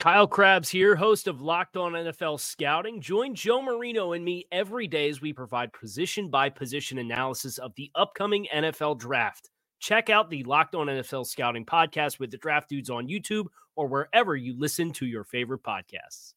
Kyle 0.00 0.26
Crabbs 0.26 0.68
here, 0.68 0.96
host 0.96 1.28
of 1.28 1.40
Locked 1.40 1.78
On 1.78 1.92
NFL 1.92 2.38
Scouting. 2.38 3.00
Join 3.00 3.34
Joe 3.34 3.62
Marino 3.62 4.12
and 4.12 4.22
me 4.22 4.46
every 4.52 4.86
day 4.86 5.08
as 5.08 5.22
we 5.22 5.32
provide 5.32 5.72
position 5.72 6.28
by 6.28 6.50
position 6.50 6.98
analysis 6.98 7.56
of 7.56 7.74
the 7.76 7.90
upcoming 7.94 8.46
NFL 8.54 8.98
draft. 8.98 9.48
Check 9.78 10.10
out 10.10 10.28
the 10.28 10.42
Locked 10.44 10.74
On 10.74 10.88
NFL 10.88 11.26
Scouting 11.26 11.64
podcast 11.64 12.18
with 12.18 12.30
the 12.30 12.36
draft 12.36 12.68
dudes 12.68 12.90
on 12.90 13.08
YouTube 13.08 13.46
or 13.76 13.86
wherever 13.86 14.36
you 14.36 14.58
listen 14.58 14.92
to 14.92 15.06
your 15.06 15.24
favorite 15.24 15.62
podcasts. 15.62 16.34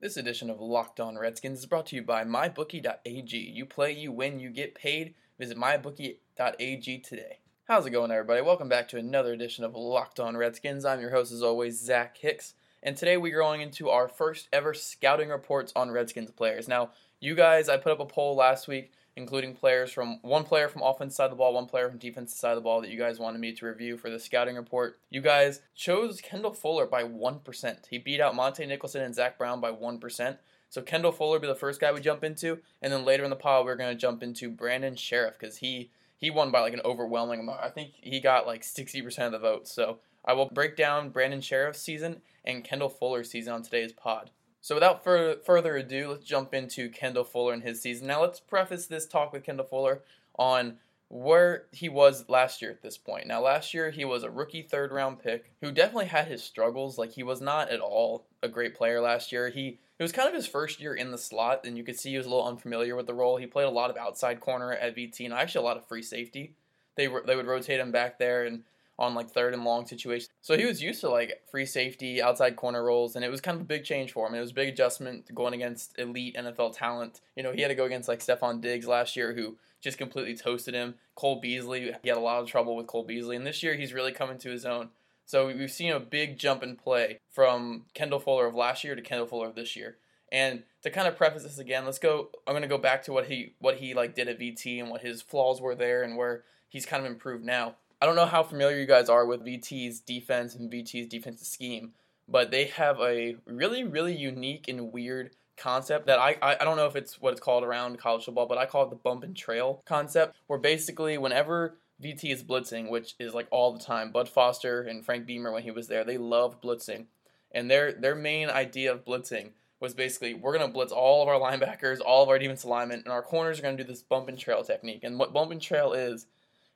This 0.00 0.16
edition 0.16 0.48
of 0.48 0.60
Locked 0.60 1.00
On 1.00 1.18
Redskins 1.18 1.58
is 1.58 1.66
brought 1.66 1.86
to 1.86 1.96
you 1.96 2.02
by 2.02 2.24
MyBookie.ag. 2.24 3.36
You 3.36 3.66
play, 3.66 3.92
you 3.92 4.12
win, 4.12 4.40
you 4.40 4.48
get 4.48 4.74
paid. 4.74 5.14
Visit 5.38 5.58
MyBookie.ag 5.58 6.98
today. 7.00 7.40
How's 7.64 7.84
it 7.84 7.90
going, 7.90 8.12
everybody? 8.12 8.40
Welcome 8.40 8.70
back 8.70 8.88
to 8.88 8.96
another 8.96 9.34
edition 9.34 9.64
of 9.64 9.74
Locked 9.74 10.20
On 10.20 10.38
Redskins. 10.38 10.86
I'm 10.86 11.00
your 11.00 11.10
host, 11.10 11.32
as 11.32 11.42
always, 11.42 11.78
Zach 11.78 12.16
Hicks 12.16 12.54
and 12.82 12.96
today 12.96 13.16
we're 13.16 13.38
going 13.38 13.60
into 13.60 13.90
our 13.90 14.08
first 14.08 14.48
ever 14.52 14.72
scouting 14.74 15.28
reports 15.28 15.72
on 15.76 15.90
Redskins 15.90 16.30
players. 16.30 16.68
Now, 16.68 16.90
you 17.20 17.34
guys, 17.34 17.68
I 17.68 17.76
put 17.76 17.92
up 17.92 18.00
a 18.00 18.06
poll 18.06 18.34
last 18.34 18.68
week, 18.68 18.92
including 19.16 19.54
players 19.54 19.92
from 19.92 20.18
one 20.22 20.44
player 20.44 20.68
from 20.68 20.82
offense 20.82 21.14
side 21.14 21.24
of 21.24 21.30
the 21.30 21.36
ball, 21.36 21.52
one 21.52 21.66
player 21.66 21.88
from 21.88 21.98
defense 21.98 22.34
side 22.34 22.52
of 22.52 22.56
the 22.56 22.62
ball 22.62 22.80
that 22.80 22.90
you 22.90 22.98
guys 22.98 23.18
wanted 23.18 23.40
me 23.40 23.52
to 23.52 23.66
review 23.66 23.98
for 23.98 24.08
the 24.08 24.18
scouting 24.18 24.56
report. 24.56 24.98
You 25.10 25.20
guys 25.20 25.60
chose 25.74 26.20
Kendall 26.20 26.54
Fuller 26.54 26.86
by 26.86 27.04
1%. 27.04 27.76
He 27.90 27.98
beat 27.98 28.20
out 28.20 28.34
Montae 28.34 28.66
Nicholson 28.66 29.02
and 29.02 29.14
Zach 29.14 29.36
Brown 29.36 29.60
by 29.60 29.72
1%. 29.72 30.38
So 30.70 30.80
Kendall 30.80 31.12
Fuller 31.12 31.38
be 31.38 31.48
the 31.48 31.54
first 31.54 31.80
guy 31.80 31.92
we 31.92 32.00
jump 32.00 32.24
into, 32.24 32.60
and 32.80 32.92
then 32.92 33.04
later 33.04 33.24
in 33.24 33.30
the 33.30 33.36
pile 33.36 33.64
we're 33.64 33.76
going 33.76 33.94
to 33.94 34.00
jump 34.00 34.22
into 34.22 34.48
Brandon 34.48 34.94
Scherff 34.94 35.32
because 35.38 35.58
he 35.58 35.90
he 36.16 36.30
won 36.30 36.50
by 36.50 36.60
like 36.60 36.74
an 36.74 36.82
overwhelming 36.84 37.40
amount. 37.40 37.60
I 37.62 37.70
think 37.70 37.92
he 38.00 38.20
got 38.20 38.46
like 38.46 38.62
60% 38.62 39.26
of 39.26 39.32
the 39.32 39.38
votes. 39.38 39.72
So 39.72 39.98
I 40.24 40.32
will 40.32 40.50
break 40.52 40.76
down 40.76 41.10
Brandon 41.10 41.40
Scherff's 41.40 41.80
season 41.80 42.22
and 42.44 42.64
Kendall 42.64 42.88
Fuller's 42.88 43.30
season 43.30 43.52
on 43.52 43.62
today's 43.62 43.92
pod. 43.92 44.30
So 44.60 44.74
without 44.74 45.02
fur- 45.02 45.38
further 45.44 45.76
ado, 45.76 46.10
let's 46.10 46.24
jump 46.24 46.52
into 46.52 46.90
Kendall 46.90 47.24
Fuller 47.24 47.54
and 47.54 47.62
his 47.62 47.80
season. 47.80 48.06
Now 48.06 48.22
let's 48.22 48.40
preface 48.40 48.86
this 48.86 49.06
talk 49.06 49.32
with 49.32 49.44
Kendall 49.44 49.66
Fuller 49.66 50.02
on 50.38 50.76
where 51.08 51.64
he 51.72 51.88
was 51.88 52.28
last 52.28 52.62
year 52.62 52.70
at 52.70 52.82
this 52.82 52.96
point. 52.96 53.26
Now 53.26 53.40
last 53.42 53.74
year 53.74 53.90
he 53.90 54.04
was 54.04 54.22
a 54.22 54.30
rookie 54.30 54.62
third 54.62 54.92
round 54.92 55.18
pick 55.18 55.50
who 55.60 55.72
definitely 55.72 56.06
had 56.06 56.28
his 56.28 56.42
struggles. 56.42 56.98
Like 56.98 57.12
he 57.12 57.22
was 57.22 57.40
not 57.40 57.70
at 57.70 57.80
all 57.80 58.26
a 58.42 58.48
great 58.48 58.74
player 58.74 59.00
last 59.00 59.32
year. 59.32 59.48
He 59.48 59.78
it 59.98 60.02
was 60.02 60.12
kind 60.12 60.28
of 60.28 60.34
his 60.34 60.46
first 60.46 60.80
year 60.80 60.94
in 60.94 61.10
the 61.10 61.18
slot, 61.18 61.66
and 61.66 61.76
you 61.76 61.84
could 61.84 61.98
see 61.98 62.10
he 62.10 62.16
was 62.16 62.24
a 62.24 62.30
little 62.30 62.46
unfamiliar 62.46 62.96
with 62.96 63.06
the 63.06 63.12
role. 63.12 63.36
He 63.36 63.46
played 63.46 63.66
a 63.66 63.70
lot 63.70 63.90
of 63.90 63.98
outside 63.98 64.40
corner 64.40 64.72
at 64.72 64.96
VT, 64.96 65.26
and 65.26 65.34
actually 65.34 65.62
a 65.62 65.66
lot 65.66 65.76
of 65.76 65.86
free 65.86 66.00
safety. 66.02 66.54
They 66.96 67.06
were, 67.06 67.22
they 67.26 67.36
would 67.36 67.46
rotate 67.46 67.80
him 67.80 67.92
back 67.92 68.18
there, 68.18 68.44
and 68.44 68.62
on 69.00 69.14
like 69.14 69.30
third 69.30 69.54
and 69.54 69.64
long 69.64 69.86
situations. 69.86 70.28
So 70.42 70.56
he 70.56 70.66
was 70.66 70.82
used 70.82 71.00
to 71.00 71.08
like 71.08 71.40
free 71.50 71.66
safety, 71.66 72.20
outside 72.20 72.54
corner 72.54 72.84
roles, 72.84 73.16
and 73.16 73.24
it 73.24 73.30
was 73.30 73.40
kind 73.40 73.56
of 73.56 73.62
a 73.62 73.64
big 73.64 73.82
change 73.82 74.12
for 74.12 74.28
him. 74.28 74.34
It 74.34 74.40
was 74.40 74.50
a 74.50 74.54
big 74.54 74.68
adjustment 74.68 75.34
going 75.34 75.54
against 75.54 75.98
elite 75.98 76.36
NFL 76.36 76.76
talent. 76.76 77.20
You 77.34 77.42
know, 77.42 77.52
he 77.52 77.62
had 77.62 77.68
to 77.68 77.74
go 77.74 77.86
against 77.86 78.08
like 78.08 78.20
Stefon 78.20 78.60
Diggs 78.60 78.86
last 78.86 79.16
year, 79.16 79.32
who 79.32 79.56
just 79.80 79.98
completely 79.98 80.36
toasted 80.36 80.74
him. 80.74 80.94
Cole 81.14 81.40
Beasley, 81.40 81.92
he 82.02 82.08
had 82.08 82.18
a 82.18 82.20
lot 82.20 82.42
of 82.42 82.48
trouble 82.48 82.76
with 82.76 82.86
Cole 82.86 83.04
Beasley, 83.04 83.34
and 83.34 83.46
this 83.46 83.62
year 83.62 83.74
he's 83.74 83.94
really 83.94 84.12
coming 84.12 84.38
to 84.38 84.50
his 84.50 84.66
own. 84.66 84.90
So 85.24 85.46
we've 85.46 85.70
seen 85.70 85.92
a 85.92 86.00
big 86.00 86.38
jump 86.38 86.62
in 86.62 86.76
play 86.76 87.20
from 87.30 87.86
Kendall 87.94 88.20
Fuller 88.20 88.46
of 88.46 88.54
last 88.54 88.84
year 88.84 88.94
to 88.94 89.02
Kendall 89.02 89.28
Fuller 89.28 89.46
of 89.46 89.54
this 89.54 89.76
year. 89.76 89.96
And 90.32 90.64
to 90.82 90.90
kind 90.90 91.08
of 91.08 91.16
preface 91.16 91.42
this 91.42 91.58
again, 91.58 91.84
let's 91.84 91.98
go. 91.98 92.28
I'm 92.46 92.54
gonna 92.54 92.66
go 92.66 92.78
back 92.78 93.02
to 93.04 93.12
what 93.12 93.26
he 93.26 93.54
what 93.58 93.76
he 93.76 93.94
like 93.94 94.14
did 94.14 94.28
at 94.28 94.38
VT 94.38 94.80
and 94.80 94.90
what 94.90 95.00
his 95.00 95.22
flaws 95.22 95.60
were 95.60 95.74
there 95.74 96.02
and 96.02 96.16
where 96.16 96.44
he's 96.68 96.86
kind 96.86 97.04
of 97.04 97.10
improved 97.10 97.44
now. 97.44 97.76
I 98.00 98.06
don't 98.06 98.16
know 98.16 98.26
how 98.26 98.42
familiar 98.42 98.78
you 98.78 98.86
guys 98.86 99.08
are 99.08 99.26
with 99.26 99.44
VT's 99.44 100.00
defense 100.00 100.54
and 100.54 100.70
VT's 100.70 101.06
defensive 101.06 101.46
scheme, 101.46 101.92
but 102.26 102.50
they 102.50 102.64
have 102.66 102.98
a 103.00 103.36
really, 103.44 103.84
really 103.84 104.16
unique 104.16 104.68
and 104.68 104.92
weird 104.92 105.32
concept 105.58 106.06
that 106.06 106.18
I, 106.18 106.36
I, 106.40 106.56
I 106.60 106.64
don't 106.64 106.78
know 106.78 106.86
if 106.86 106.96
it's 106.96 107.20
what 107.20 107.32
it's 107.32 107.40
called 107.40 107.62
around 107.62 107.98
college 107.98 108.24
football, 108.24 108.46
but 108.46 108.56
I 108.56 108.64
call 108.64 108.84
it 108.84 108.90
the 108.90 108.96
bump 108.96 109.22
and 109.22 109.36
trail 109.36 109.82
concept, 109.84 110.34
where 110.46 110.58
basically 110.58 111.18
whenever 111.18 111.76
VT 112.02 112.32
is 112.32 112.42
blitzing, 112.42 112.88
which 112.88 113.14
is 113.18 113.34
like 113.34 113.46
all 113.50 113.72
the 113.72 113.84
time, 113.84 114.10
Bud 114.10 114.28
Foster 114.28 114.80
and 114.80 115.04
Frank 115.04 115.26
Beamer 115.26 115.52
when 115.52 115.62
he 115.62 115.70
was 115.70 115.88
there, 115.88 116.04
they 116.04 116.16
love 116.16 116.60
blitzing. 116.62 117.04
And 117.52 117.70
their 117.70 117.92
their 117.92 118.14
main 118.14 118.48
idea 118.48 118.92
of 118.92 119.04
blitzing 119.04 119.50
was 119.80 119.92
basically 119.92 120.34
we're 120.34 120.56
gonna 120.56 120.72
blitz 120.72 120.92
all 120.92 121.22
of 121.22 121.28
our 121.28 121.38
linebackers, 121.38 121.98
all 122.04 122.22
of 122.22 122.28
our 122.28 122.38
defensive 122.38 122.70
linemen, 122.70 123.02
and 123.04 123.12
our 123.12 123.22
corners 123.22 123.58
are 123.58 123.62
gonna 123.62 123.76
do 123.76 123.84
this 123.84 124.02
bump 124.02 124.28
and 124.28 124.38
trail 124.38 124.64
technique. 124.64 125.00
And 125.02 125.18
what 125.18 125.34
bump 125.34 125.50
and 125.50 125.60
trail 125.60 125.92
is 125.92 126.26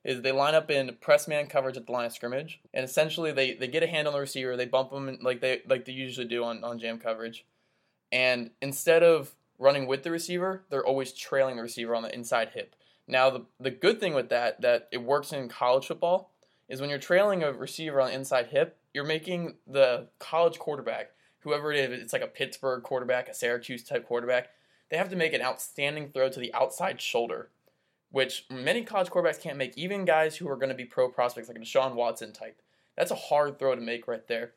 is 0.05 0.21
they 0.21 0.31
line 0.31 0.53
up 0.53 0.69
in 0.69 0.95
press 1.01 1.27
man 1.27 1.47
coverage 1.47 1.75
at 1.75 1.87
the 1.87 1.91
line 1.91 2.05
of 2.05 2.13
scrimmage, 2.13 2.61
and 2.73 2.85
essentially 2.85 3.31
they, 3.31 3.55
they 3.55 3.67
get 3.67 3.83
a 3.83 3.87
hand 3.87 4.07
on 4.07 4.13
the 4.13 4.19
receiver, 4.19 4.55
they 4.55 4.65
bump 4.65 4.91
them 4.91 5.17
like 5.21 5.41
they 5.41 5.61
like 5.67 5.83
they 5.85 5.91
usually 5.91 6.27
do 6.27 6.43
on, 6.43 6.63
on 6.63 6.79
jam 6.79 6.99
coverage, 6.99 7.43
and 8.11 8.51
instead 8.61 9.03
of 9.03 9.35
running 9.57 9.87
with 9.87 10.03
the 10.03 10.11
receiver, 10.11 10.63
they're 10.69 10.85
always 10.85 11.11
trailing 11.11 11.55
the 11.55 11.63
receiver 11.63 11.95
on 11.95 12.03
the 12.03 12.13
inside 12.13 12.49
hip. 12.53 12.75
Now 13.07 13.31
the 13.31 13.45
the 13.59 13.71
good 13.71 13.99
thing 13.99 14.13
with 14.13 14.29
that 14.29 14.61
that 14.61 14.87
it 14.91 15.01
works 15.01 15.33
in 15.33 15.49
college 15.49 15.87
football 15.87 16.31
is 16.69 16.79
when 16.79 16.89
you're 16.89 16.99
trailing 16.99 17.43
a 17.43 17.51
receiver 17.51 17.99
on 17.99 18.09
the 18.09 18.15
inside 18.15 18.47
hip, 18.47 18.77
you're 18.93 19.03
making 19.03 19.55
the 19.67 20.07
college 20.19 20.59
quarterback, 20.59 21.11
whoever 21.39 21.71
it 21.71 21.91
is, 21.91 22.01
it's 22.01 22.13
like 22.13 22.21
a 22.21 22.27
Pittsburgh 22.27 22.83
quarterback, 22.83 23.27
a 23.27 23.33
Syracuse 23.33 23.83
type 23.83 24.07
quarterback, 24.07 24.49
they 24.89 24.97
have 24.97 25.09
to 25.09 25.15
make 25.15 25.33
an 25.33 25.41
outstanding 25.41 26.09
throw 26.09 26.29
to 26.29 26.39
the 26.39 26.53
outside 26.53 27.01
shoulder 27.01 27.49
which 28.15 28.45
many 28.49 28.81
college 28.81 29.09
quarterbacks 29.09 29.41
can't 29.41 29.57
make, 29.57 29.77
even 29.77 30.05
guys 30.05 30.37
who 30.37 30.47
are 30.47 30.55
going 30.55 30.69
to 30.69 30.73
be 30.73 30.85
pro 30.85 31.09
prospects 31.09 31.49
like 31.49 31.57
a 31.57 31.59
Deshaun 31.59 31.95
Watson 31.95 32.31
type. 32.31 32.61
That's 32.95 33.11
a 33.11 33.15
hard 33.15 33.59
throw 33.59 33.75
to 33.75 33.81
make 33.81 34.07
right 34.07 34.25
there. 34.29 34.53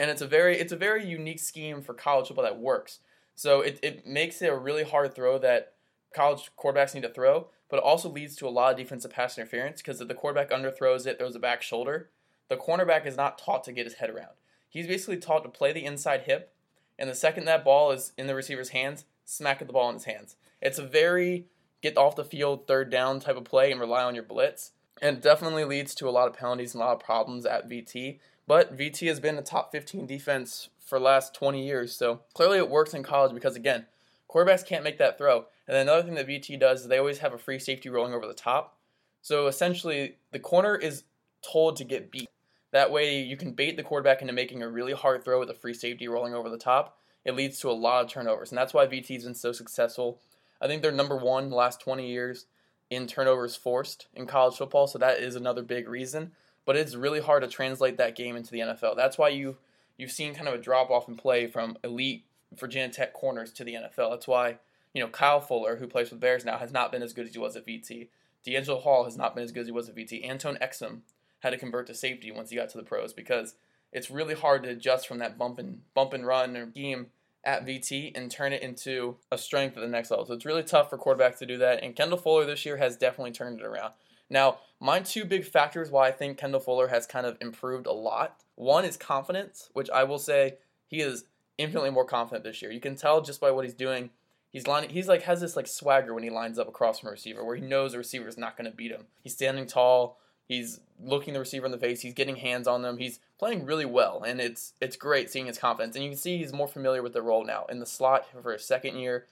And 0.00 0.10
it's 0.10 0.20
a 0.20 0.26
very 0.26 0.58
it's 0.58 0.72
a 0.72 0.76
very 0.76 1.06
unique 1.06 1.38
scheme 1.38 1.80
for 1.80 1.94
college 1.94 2.26
football 2.26 2.44
that 2.44 2.58
works. 2.58 2.98
So 3.36 3.60
it, 3.60 3.78
it 3.84 4.04
makes 4.04 4.42
it 4.42 4.48
a 4.48 4.56
really 4.56 4.82
hard 4.82 5.14
throw 5.14 5.38
that 5.38 5.74
college 6.12 6.50
quarterbacks 6.58 6.92
need 6.92 7.04
to 7.04 7.08
throw, 7.08 7.50
but 7.68 7.76
it 7.76 7.84
also 7.84 8.08
leads 8.08 8.34
to 8.34 8.48
a 8.48 8.50
lot 8.50 8.72
of 8.72 8.78
defensive 8.78 9.12
pass 9.12 9.38
interference 9.38 9.80
because 9.80 10.00
if 10.00 10.08
the 10.08 10.14
quarterback 10.14 10.50
underthrows 10.50 11.06
it, 11.06 11.20
throws 11.20 11.36
a 11.36 11.38
back 11.38 11.62
shoulder, 11.62 12.10
the 12.48 12.56
cornerback 12.56 13.06
is 13.06 13.16
not 13.16 13.38
taught 13.38 13.62
to 13.62 13.72
get 13.72 13.86
his 13.86 13.94
head 13.94 14.10
around. 14.10 14.34
He's 14.68 14.88
basically 14.88 15.18
taught 15.18 15.44
to 15.44 15.50
play 15.50 15.72
the 15.72 15.84
inside 15.84 16.22
hip, 16.22 16.52
and 16.98 17.08
the 17.08 17.14
second 17.14 17.44
that 17.44 17.64
ball 17.64 17.92
is 17.92 18.10
in 18.18 18.26
the 18.26 18.34
receiver's 18.34 18.70
hands, 18.70 19.04
smack 19.24 19.60
at 19.60 19.68
the 19.68 19.72
ball 19.72 19.88
in 19.88 19.94
his 19.94 20.06
hands. 20.06 20.34
It's 20.60 20.80
a 20.80 20.84
very 20.84 21.46
get 21.82 21.98
off 21.98 22.16
the 22.16 22.24
field 22.24 22.66
third 22.66 22.90
down 22.90 23.20
type 23.20 23.36
of 23.36 23.44
play 23.44 23.70
and 23.70 23.80
rely 23.80 24.04
on 24.04 24.14
your 24.14 24.24
blitz. 24.24 24.70
And 25.02 25.16
it 25.18 25.22
definitely 25.22 25.64
leads 25.64 25.94
to 25.96 26.08
a 26.08 26.10
lot 26.10 26.28
of 26.28 26.34
penalties 26.34 26.74
and 26.74 26.82
a 26.82 26.86
lot 26.86 26.94
of 26.94 27.00
problems 27.00 27.44
at 27.44 27.68
VT. 27.68 28.20
But 28.46 28.76
VT 28.76 29.08
has 29.08 29.20
been 29.20 29.36
a 29.36 29.42
top 29.42 29.72
15 29.72 30.06
defense 30.06 30.68
for 30.78 30.98
the 30.98 31.04
last 31.04 31.34
20 31.34 31.64
years. 31.64 31.94
So 31.94 32.20
clearly 32.34 32.58
it 32.58 32.70
works 32.70 32.94
in 32.94 33.02
college 33.02 33.34
because, 33.34 33.56
again, 33.56 33.86
quarterbacks 34.30 34.64
can't 34.64 34.84
make 34.84 34.98
that 34.98 35.18
throw. 35.18 35.46
And 35.66 35.76
another 35.76 36.02
thing 36.02 36.14
that 36.14 36.28
VT 36.28 36.58
does 36.58 36.82
is 36.82 36.88
they 36.88 36.98
always 36.98 37.18
have 37.18 37.34
a 37.34 37.38
free 37.38 37.58
safety 37.58 37.88
rolling 37.88 38.14
over 38.14 38.26
the 38.26 38.34
top. 38.34 38.76
So 39.20 39.46
essentially, 39.46 40.16
the 40.30 40.38
corner 40.38 40.76
is 40.76 41.04
told 41.42 41.76
to 41.76 41.84
get 41.84 42.10
beat. 42.10 42.28
That 42.72 42.90
way, 42.90 43.20
you 43.20 43.36
can 43.36 43.52
bait 43.52 43.76
the 43.76 43.82
quarterback 43.82 44.22
into 44.22 44.32
making 44.32 44.62
a 44.62 44.68
really 44.68 44.92
hard 44.92 45.24
throw 45.24 45.38
with 45.38 45.50
a 45.50 45.54
free 45.54 45.74
safety 45.74 46.08
rolling 46.08 46.34
over 46.34 46.48
the 46.48 46.58
top. 46.58 46.98
It 47.24 47.36
leads 47.36 47.60
to 47.60 47.70
a 47.70 47.72
lot 47.72 48.04
of 48.04 48.10
turnovers. 48.10 48.50
And 48.50 48.58
that's 48.58 48.74
why 48.74 48.86
VT's 48.86 49.24
been 49.24 49.34
so 49.34 49.52
successful 49.52 50.20
I 50.62 50.68
think 50.68 50.80
they're 50.80 50.92
number 50.92 51.16
one 51.16 51.50
last 51.50 51.80
20 51.80 52.08
years 52.08 52.46
in 52.88 53.06
turnovers 53.06 53.56
forced 53.56 54.06
in 54.14 54.26
college 54.26 54.56
football, 54.56 54.86
so 54.86 54.98
that 54.98 55.18
is 55.18 55.34
another 55.34 55.62
big 55.62 55.88
reason. 55.88 56.32
But 56.64 56.76
it's 56.76 56.94
really 56.94 57.20
hard 57.20 57.42
to 57.42 57.48
translate 57.48 57.96
that 57.96 58.14
game 58.14 58.36
into 58.36 58.52
the 58.52 58.60
NFL. 58.60 58.96
That's 58.96 59.18
why 59.18 59.30
you 59.30 59.56
you've 59.98 60.12
seen 60.12 60.34
kind 60.34 60.48
of 60.48 60.54
a 60.54 60.58
drop 60.58 60.90
off 60.90 61.08
in 61.08 61.16
play 61.16 61.46
from 61.46 61.76
elite 61.82 62.24
Virginia 62.56 62.88
Tech 62.88 63.12
corners 63.12 63.52
to 63.52 63.64
the 63.64 63.74
NFL. 63.74 64.10
That's 64.10 64.28
why 64.28 64.58
you 64.94 65.02
know 65.02 65.08
Kyle 65.08 65.40
Fuller, 65.40 65.76
who 65.76 65.88
plays 65.88 66.10
with 66.10 66.20
Bears 66.20 66.44
now, 66.44 66.58
has 66.58 66.72
not 66.72 66.92
been 66.92 67.02
as 67.02 67.12
good 67.12 67.26
as 67.26 67.32
he 67.32 67.38
was 67.38 67.56
at 67.56 67.66
VT. 67.66 68.08
DeAngelo 68.46 68.82
Hall 68.82 69.04
has 69.04 69.16
not 69.16 69.34
been 69.34 69.44
as 69.44 69.52
good 69.52 69.62
as 69.62 69.66
he 69.66 69.72
was 69.72 69.88
at 69.88 69.96
VT. 69.96 70.28
Antone 70.28 70.58
Exum 70.60 71.00
had 71.40 71.50
to 71.50 71.58
convert 71.58 71.86
to 71.88 71.94
safety 71.94 72.30
once 72.30 72.50
he 72.50 72.56
got 72.56 72.68
to 72.70 72.78
the 72.78 72.84
pros 72.84 73.12
because 73.12 73.54
it's 73.92 74.10
really 74.10 74.34
hard 74.34 74.62
to 74.62 74.70
adjust 74.70 75.08
from 75.08 75.18
that 75.18 75.38
bump 75.38 75.58
and 75.58 75.80
bump 75.94 76.12
and 76.12 76.26
run 76.26 76.56
or 76.56 76.70
scheme 76.70 77.06
at 77.44 77.66
VT 77.66 78.12
and 78.14 78.30
turn 78.30 78.52
it 78.52 78.62
into 78.62 79.16
a 79.30 79.38
strength 79.38 79.76
at 79.76 79.80
the 79.80 79.88
next 79.88 80.10
level. 80.10 80.26
So 80.26 80.34
it's 80.34 80.46
really 80.46 80.62
tough 80.62 80.90
for 80.90 80.98
quarterbacks 80.98 81.38
to 81.38 81.46
do 81.46 81.58
that. 81.58 81.82
And 81.82 81.96
Kendall 81.96 82.18
Fuller 82.18 82.44
this 82.44 82.64
year 82.64 82.76
has 82.76 82.96
definitely 82.96 83.32
turned 83.32 83.60
it 83.60 83.66
around. 83.66 83.92
Now, 84.30 84.58
my 84.80 85.00
two 85.00 85.24
big 85.24 85.44
factors 85.44 85.90
why 85.90 86.08
I 86.08 86.12
think 86.12 86.38
Kendall 86.38 86.60
Fuller 86.60 86.88
has 86.88 87.06
kind 87.06 87.26
of 87.26 87.36
improved 87.40 87.86
a 87.86 87.92
lot. 87.92 88.42
One 88.54 88.84
is 88.84 88.96
confidence, 88.96 89.68
which 89.72 89.90
I 89.90 90.04
will 90.04 90.18
say 90.18 90.58
he 90.86 91.00
is 91.00 91.24
infinitely 91.58 91.90
more 91.90 92.06
confident 92.06 92.44
this 92.44 92.62
year. 92.62 92.70
You 92.70 92.80
can 92.80 92.96
tell 92.96 93.20
just 93.20 93.40
by 93.40 93.50
what 93.50 93.64
he's 93.64 93.74
doing. 93.74 94.10
He's 94.50 94.66
lining, 94.66 94.90
he's 94.90 95.08
like 95.08 95.22
has 95.22 95.40
this 95.40 95.56
like 95.56 95.66
swagger 95.66 96.14
when 96.14 96.22
he 96.22 96.30
lines 96.30 96.58
up 96.58 96.68
across 96.68 97.00
from 97.00 97.08
a 97.08 97.12
receiver, 97.12 97.44
where 97.44 97.56
he 97.56 97.62
knows 97.62 97.92
the 97.92 97.98
receiver 97.98 98.28
is 98.28 98.38
not 98.38 98.56
going 98.56 98.70
to 98.70 98.76
beat 98.76 98.90
him. 98.90 99.06
He's 99.22 99.34
standing 99.34 99.66
tall. 99.66 100.18
He's 100.52 100.80
looking 101.02 101.32
the 101.32 101.40
receiver 101.40 101.64
in 101.64 101.72
the 101.72 101.78
face. 101.78 102.02
He's 102.02 102.12
getting 102.12 102.36
hands 102.36 102.68
on 102.68 102.82
them. 102.82 102.98
He's 102.98 103.20
playing 103.38 103.64
really 103.64 103.86
well, 103.86 104.22
and 104.22 104.38
it's 104.38 104.74
it's 104.82 104.96
great 104.96 105.30
seeing 105.30 105.46
his 105.46 105.56
confidence. 105.56 105.96
And 105.96 106.04
you 106.04 106.10
can 106.10 106.18
see 106.18 106.36
he's 106.36 106.52
more 106.52 106.68
familiar 106.68 107.02
with 107.02 107.14
the 107.14 107.22
role 107.22 107.42
now 107.42 107.64
in 107.70 107.80
the 107.80 107.86
slot 107.86 108.26
for 108.42 108.52
his 108.52 108.62
second 108.62 108.98
year. 108.98 109.24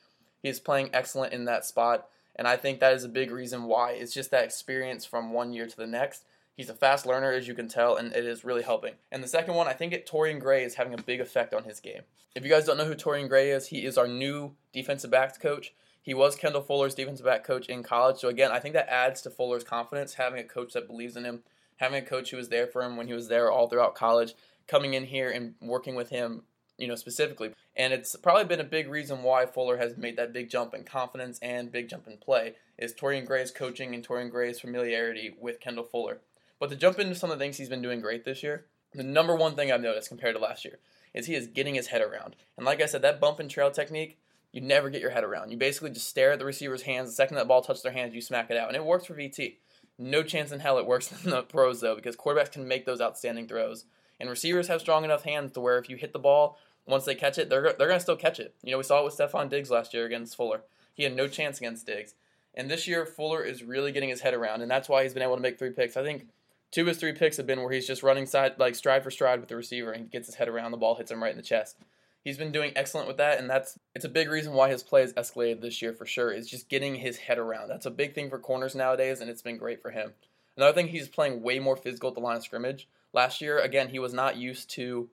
He's 0.43 0.59
playing 0.59 0.89
excellent 0.95 1.35
in 1.35 1.45
that 1.45 1.67
spot, 1.67 2.09
and 2.37 2.49
I 2.49 2.57
think 2.57 2.81
that 2.81 2.95
is 2.95 3.05
a 3.05 3.09
big 3.09 3.31
reason 3.31 3.65
why. 3.65 3.91
It's 3.91 4.15
just 4.15 4.31
that 4.31 4.45
experience 4.45 5.05
from 5.05 5.35
one 5.35 5.53
year 5.53 5.67
to 5.67 5.77
the 5.77 5.87
next. 5.87 6.25
He's 6.57 6.71
a 6.71 6.75
fast 6.75 7.05
learner, 7.05 7.33
as 7.33 7.47
you 7.47 7.53
can 7.53 7.69
tell, 7.69 7.97
and 7.97 8.15
it 8.15 8.25
is 8.25 8.43
really 8.43 8.63
helping. 8.63 8.95
And 9.13 9.23
the 9.23 9.29
second 9.29 9.55
one, 9.55 9.69
I 9.69 9.75
think 9.75 9.93
it, 9.93 10.09
Torian 10.09 10.41
Gray 10.41 10.65
is 10.65 10.77
having 10.77 10.95
a 10.95 11.03
big 11.03 11.21
effect 11.21 11.53
on 11.53 11.65
his 11.65 11.81
game. 11.81 12.03
If 12.35 12.45
you 12.45 12.51
guys 12.51 12.65
don't 12.65 12.79
know 12.79 12.87
who 12.87 12.95
Torian 12.95 13.29
Gray 13.29 13.51
is, 13.51 13.67
he 13.67 13.85
is 13.85 13.99
our 13.99 14.09
new 14.09 14.55
defensive 14.73 15.11
backs 15.11 15.37
coach. 15.37 15.75
He 16.03 16.15
was 16.15 16.37
Kendall 16.37 16.63
Fuller's 16.63 16.95
defensive 16.95 17.27
back 17.27 17.45
coach 17.45 17.67
in 17.67 17.83
college. 17.83 18.19
So 18.19 18.29
again, 18.29 18.51
I 18.51 18.59
think 18.59 18.75
that 18.75 18.89
adds 18.89 19.21
to 19.23 19.31
Fuller's 19.31 19.65
confidence 19.65 20.15
having 20.15 20.41
a 20.41 20.45
coach 20.45 20.73
that 20.73 20.87
believes 20.87 21.17
in 21.17 21.25
him, 21.25 21.43
having 21.77 22.03
a 22.03 22.07
coach 22.07 22.31
who 22.31 22.37
was 22.37 22.49
there 22.49 22.67
for 22.67 22.83
him 22.83 22.97
when 22.97 23.07
he 23.07 23.13
was 23.13 23.29
there 23.29 23.51
all 23.51 23.69
throughout 23.69 23.95
college, 23.95 24.35
coming 24.67 24.95
in 24.95 25.05
here 25.05 25.31
and 25.31 25.55
working 25.61 25.95
with 25.95 26.11
him, 26.11 26.43
you 26.79 26.89
know, 26.89 26.95
specifically. 26.95 27.51
And 27.77 27.93
it's 27.93 28.17
probably 28.17 28.45
been 28.45 28.61
a 28.61 28.65
big 28.65 28.89
reason 28.89 29.23
why 29.23 29.47
Fuller 29.47 29.77
has 29.77 29.97
made 29.97 30.17
that 30.17 30.33
big 30.33 30.49
jump 30.49 30.75
in 30.75 30.85
confidence 30.85 31.39
and 31.43 31.71
big 31.73 31.89
jump 31.89 32.07
in 32.07 32.17
play 32.17 32.55
is 32.79 32.95
Torian 32.95 33.27
Gray's 33.27 33.51
coaching 33.51 33.95
and 33.95 34.07
Torian 34.07 34.31
Gray's 34.31 34.61
familiarity 34.61 35.35
with 35.39 35.61
Kendall 35.61 35.85
Fuller. 35.85 36.21
But 36.59 36.71
to 36.71 36.77
jump 36.77 36.99
into 36.99 37.15
some 37.15 37.31
of 37.31 37.39
the 37.39 37.45
things 37.45 37.57
he's 37.57 37.69
been 37.69 37.83
doing 37.83 38.01
great 38.01 38.25
this 38.25 38.43
year, 38.43 38.67
the 38.93 39.03
number 39.03 39.35
one 39.35 39.55
thing 39.55 39.71
I've 39.71 39.81
noticed 39.81 40.09
compared 40.09 40.35
to 40.35 40.41
last 40.41 40.65
year 40.65 40.79
is 41.15 41.27
he 41.27 41.35
is 41.35 41.47
getting 41.47 41.75
his 41.75 41.89
head 41.89 42.03
around. 42.03 42.37
And 42.57 42.67
like 42.67 42.81
I 42.81 42.87
said, 42.87 43.03
that 43.03 43.21
bump 43.21 43.41
and 43.41 43.51
trail 43.51 43.71
technique 43.71 44.19
you 44.53 44.61
never 44.61 44.91
get 44.91 45.01
your 45.01 45.11
head 45.11 45.25
around. 45.25 45.51
You 45.51 45.57
basically 45.57 45.91
just 45.91 46.09
stare 46.09 46.33
at 46.33 46.39
the 46.39 46.45
receiver's 46.45 46.83
hands. 46.83 47.11
The 47.11 47.15
second 47.15 47.37
that 47.37 47.49
ball 47.49 47.63
touches 47.63 47.83
their 47.83 47.93
hands, 47.93 48.15
you 48.15 48.21
smack 48.21 48.51
it 48.51 48.57
out. 48.57 48.69
And 48.69 48.77
it 48.77 48.85
works 48.85 49.07
for 49.07 49.15
VT. 49.15 49.57
No 49.99 50.23
chance 50.23 50.51
in 50.51 50.61
hell 50.61 50.79
it 50.79 50.87
works 50.87 51.13
in 51.25 51.31
the 51.31 51.43
pros, 51.43 51.81
though, 51.81 51.95
because 51.95 52.17
quarterbacks 52.17 52.53
can 52.53 52.67
make 52.67 52.85
those 52.85 53.01
outstanding 53.01 53.47
throws. 53.47 53.85
And 54.19 54.29
receivers 54.29 54.69
have 54.69 54.81
strong 54.81 55.05
enough 55.05 55.23
hands 55.23 55.53
to 55.53 55.61
where 55.61 55.79
if 55.79 55.89
you 55.89 55.97
hit 55.97 56.13
the 56.13 56.19
ball, 56.19 56.59
once 56.87 57.05
they 57.05 57.15
catch 57.15 57.39
it, 57.39 57.49
they're, 57.49 57.63
they're 57.63 57.89
going 57.89 57.99
to 57.99 58.01
still 58.01 58.17
catch 58.17 58.41
it. 58.41 58.55
You 58.63 58.73
know, 58.73 58.79
we 58.79 58.85
saw 58.85 59.01
it 59.01 59.05
with 59.05 59.17
Stefon 59.17 59.49
Diggs 59.49 59.71
last 59.71 59.95
year 59.95 60.05
against 60.05 60.37
Fuller. 60.37 60.63
He 60.93 61.05
had 61.05 61.15
no 61.15 61.29
chance 61.29 61.59
against 61.59 61.87
Diggs. 61.87 62.15
And 62.55 62.69
this 62.69 62.89
year, 62.89 63.07
Fuller 63.07 63.43
is 63.43 63.63
really 63.63 63.93
getting 63.93 64.09
his 64.09 64.23
head 64.23 64.35
around, 64.35 64.61
and 64.61 64.71
that's 64.71 64.89
why 64.89 65.05
he's 65.05 65.15
been 65.15 65.23
able 65.23 65.37
to 65.37 65.43
make 65.43 65.59
three 65.59 65.71
picks. 65.71 65.97
I 65.97 66.03
think 66.03 66.27
two 66.73 66.81
of 66.83 66.89
his 66.89 66.99
three 66.99 67.13
picks 67.13 67.37
have 67.37 67.47
been 67.47 67.63
where 67.63 67.73
he's 67.73 67.87
just 67.87 68.03
running 68.03 68.27
side, 68.27 68.55
like 68.59 68.75
stride 68.75 69.05
for 69.05 69.11
stride 69.11 69.39
with 69.39 69.49
the 69.49 69.57
receiver, 69.57 69.93
and 69.93 70.03
he 70.03 70.09
gets 70.09 70.27
his 70.27 70.35
head 70.35 70.49
around, 70.49 70.73
the 70.73 70.77
ball 70.77 70.97
hits 70.97 71.13
him 71.13 71.23
right 71.23 71.31
in 71.31 71.37
the 71.37 71.45
chest 71.45 71.77
he's 72.25 72.39
been 72.39 72.53
doing 72.53 72.73
excellent 72.77 73.09
with 73.09 73.17
that, 73.19 73.39
and 73.39 73.49
that's 73.49 73.79
it's 73.95 74.05
a 74.05 74.09
big 74.09 74.29
reason 74.29 74.53
why 74.53 74.71
his 74.71 74.83
play 74.83 75.01
has 75.01 75.13
escalated 75.15 75.61
this 75.61 75.81
year 75.81 75.93
for 75.93 76.07
sure. 76.07 76.31
Is 76.31 76.49
just 76.49 76.69
getting 76.69 76.97
his 76.97 77.19
head 77.19 77.39
around. 77.39 77.69
That's 77.69 77.87
a 77.87 77.91
big 77.91 78.15
thing 78.15 78.31
for 78.31 78.39
corners 78.39 78.75
nowadays, 78.75 79.21
and 79.21 79.31
it's 79.31 79.43
been 79.43 79.59
great 79.59 79.83
for 79.83 79.91
him. 79.91 80.13
Another 80.57 80.75
thing, 80.75 80.89
he's 80.89 81.09
playing 81.09 81.43
way 81.43 81.59
more 81.59 81.77
physical 81.77 82.09
at 82.09 82.15
the 82.15 82.21
line 82.21 82.37
of 82.37 82.45
scrimmage. 82.45 82.89
Last 83.13 83.41
year, 83.41 83.59
again, 83.59 83.89
he 83.89 83.99
was 83.99 84.13
not 84.13 84.37
used 84.37 84.71
to 84.71 85.09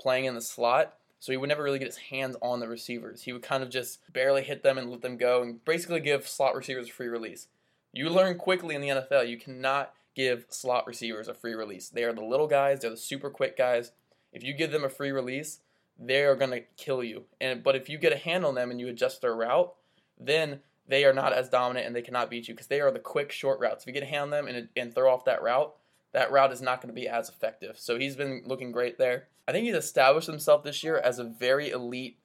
playing 0.00 0.24
in 0.24 0.34
the 0.34 0.40
slot, 0.40 0.94
so 1.18 1.32
he 1.32 1.36
would 1.36 1.48
never 1.48 1.62
really 1.62 1.78
get 1.78 1.88
his 1.88 1.96
hands 1.96 2.36
on 2.40 2.60
the 2.60 2.68
receivers. 2.68 3.22
He 3.22 3.32
would 3.32 3.42
kind 3.42 3.62
of 3.62 3.70
just 3.70 4.00
barely 4.12 4.42
hit 4.42 4.62
them 4.62 4.78
and 4.78 4.90
let 4.90 5.02
them 5.02 5.16
go, 5.16 5.42
and 5.42 5.64
basically 5.64 6.00
give 6.00 6.28
slot 6.28 6.54
receivers 6.54 6.88
a 6.88 6.92
free 6.92 7.08
release. 7.08 7.48
You 7.92 8.08
learn 8.08 8.38
quickly 8.38 8.74
in 8.74 8.80
the 8.80 8.88
NFL, 8.88 9.28
you 9.28 9.36
cannot 9.36 9.92
give 10.14 10.46
slot 10.48 10.86
receivers 10.86 11.28
a 11.28 11.34
free 11.34 11.54
release. 11.54 11.88
They 11.88 12.04
are 12.04 12.12
the 12.12 12.24
little 12.24 12.46
guys, 12.46 12.80
they're 12.80 12.90
the 12.90 12.96
super 12.96 13.30
quick 13.30 13.56
guys. 13.56 13.92
If 14.32 14.44
you 14.44 14.54
give 14.54 14.70
them 14.70 14.84
a 14.84 14.88
free 14.88 15.10
release, 15.10 15.60
they 16.00 16.22
are 16.22 16.34
going 16.34 16.50
to 16.50 16.62
kill 16.76 17.04
you. 17.04 17.24
And 17.40 17.62
but 17.62 17.76
if 17.76 17.88
you 17.88 17.98
get 17.98 18.12
a 18.12 18.16
hand 18.16 18.44
on 18.44 18.54
them 18.54 18.70
and 18.70 18.80
you 18.80 18.88
adjust 18.88 19.20
their 19.20 19.34
route, 19.34 19.72
then 20.18 20.60
they 20.88 21.04
are 21.04 21.12
not 21.12 21.32
as 21.32 21.48
dominant 21.48 21.86
and 21.86 21.94
they 21.94 22.02
cannot 22.02 22.30
beat 22.30 22.48
you 22.48 22.54
because 22.54 22.66
they 22.66 22.80
are 22.80 22.90
the 22.90 22.98
quick 22.98 23.30
short 23.30 23.60
routes. 23.60 23.84
If 23.84 23.86
you 23.86 23.92
get 23.92 24.02
a 24.02 24.06
hand 24.06 24.22
on 24.22 24.30
them 24.30 24.48
and, 24.48 24.68
and 24.76 24.94
throw 24.94 25.12
off 25.12 25.26
that 25.26 25.42
route, 25.42 25.74
that 26.12 26.32
route 26.32 26.52
is 26.52 26.62
not 26.62 26.80
going 26.80 26.92
to 26.92 27.00
be 27.00 27.06
as 27.06 27.28
effective. 27.28 27.78
So 27.78 27.98
he's 27.98 28.16
been 28.16 28.42
looking 28.46 28.72
great 28.72 28.98
there. 28.98 29.28
I 29.46 29.52
think 29.52 29.66
he's 29.66 29.74
established 29.74 30.26
himself 30.26 30.64
this 30.64 30.82
year 30.82 30.98
as 30.98 31.18
a 31.18 31.24
very 31.24 31.70
elite 31.70 32.18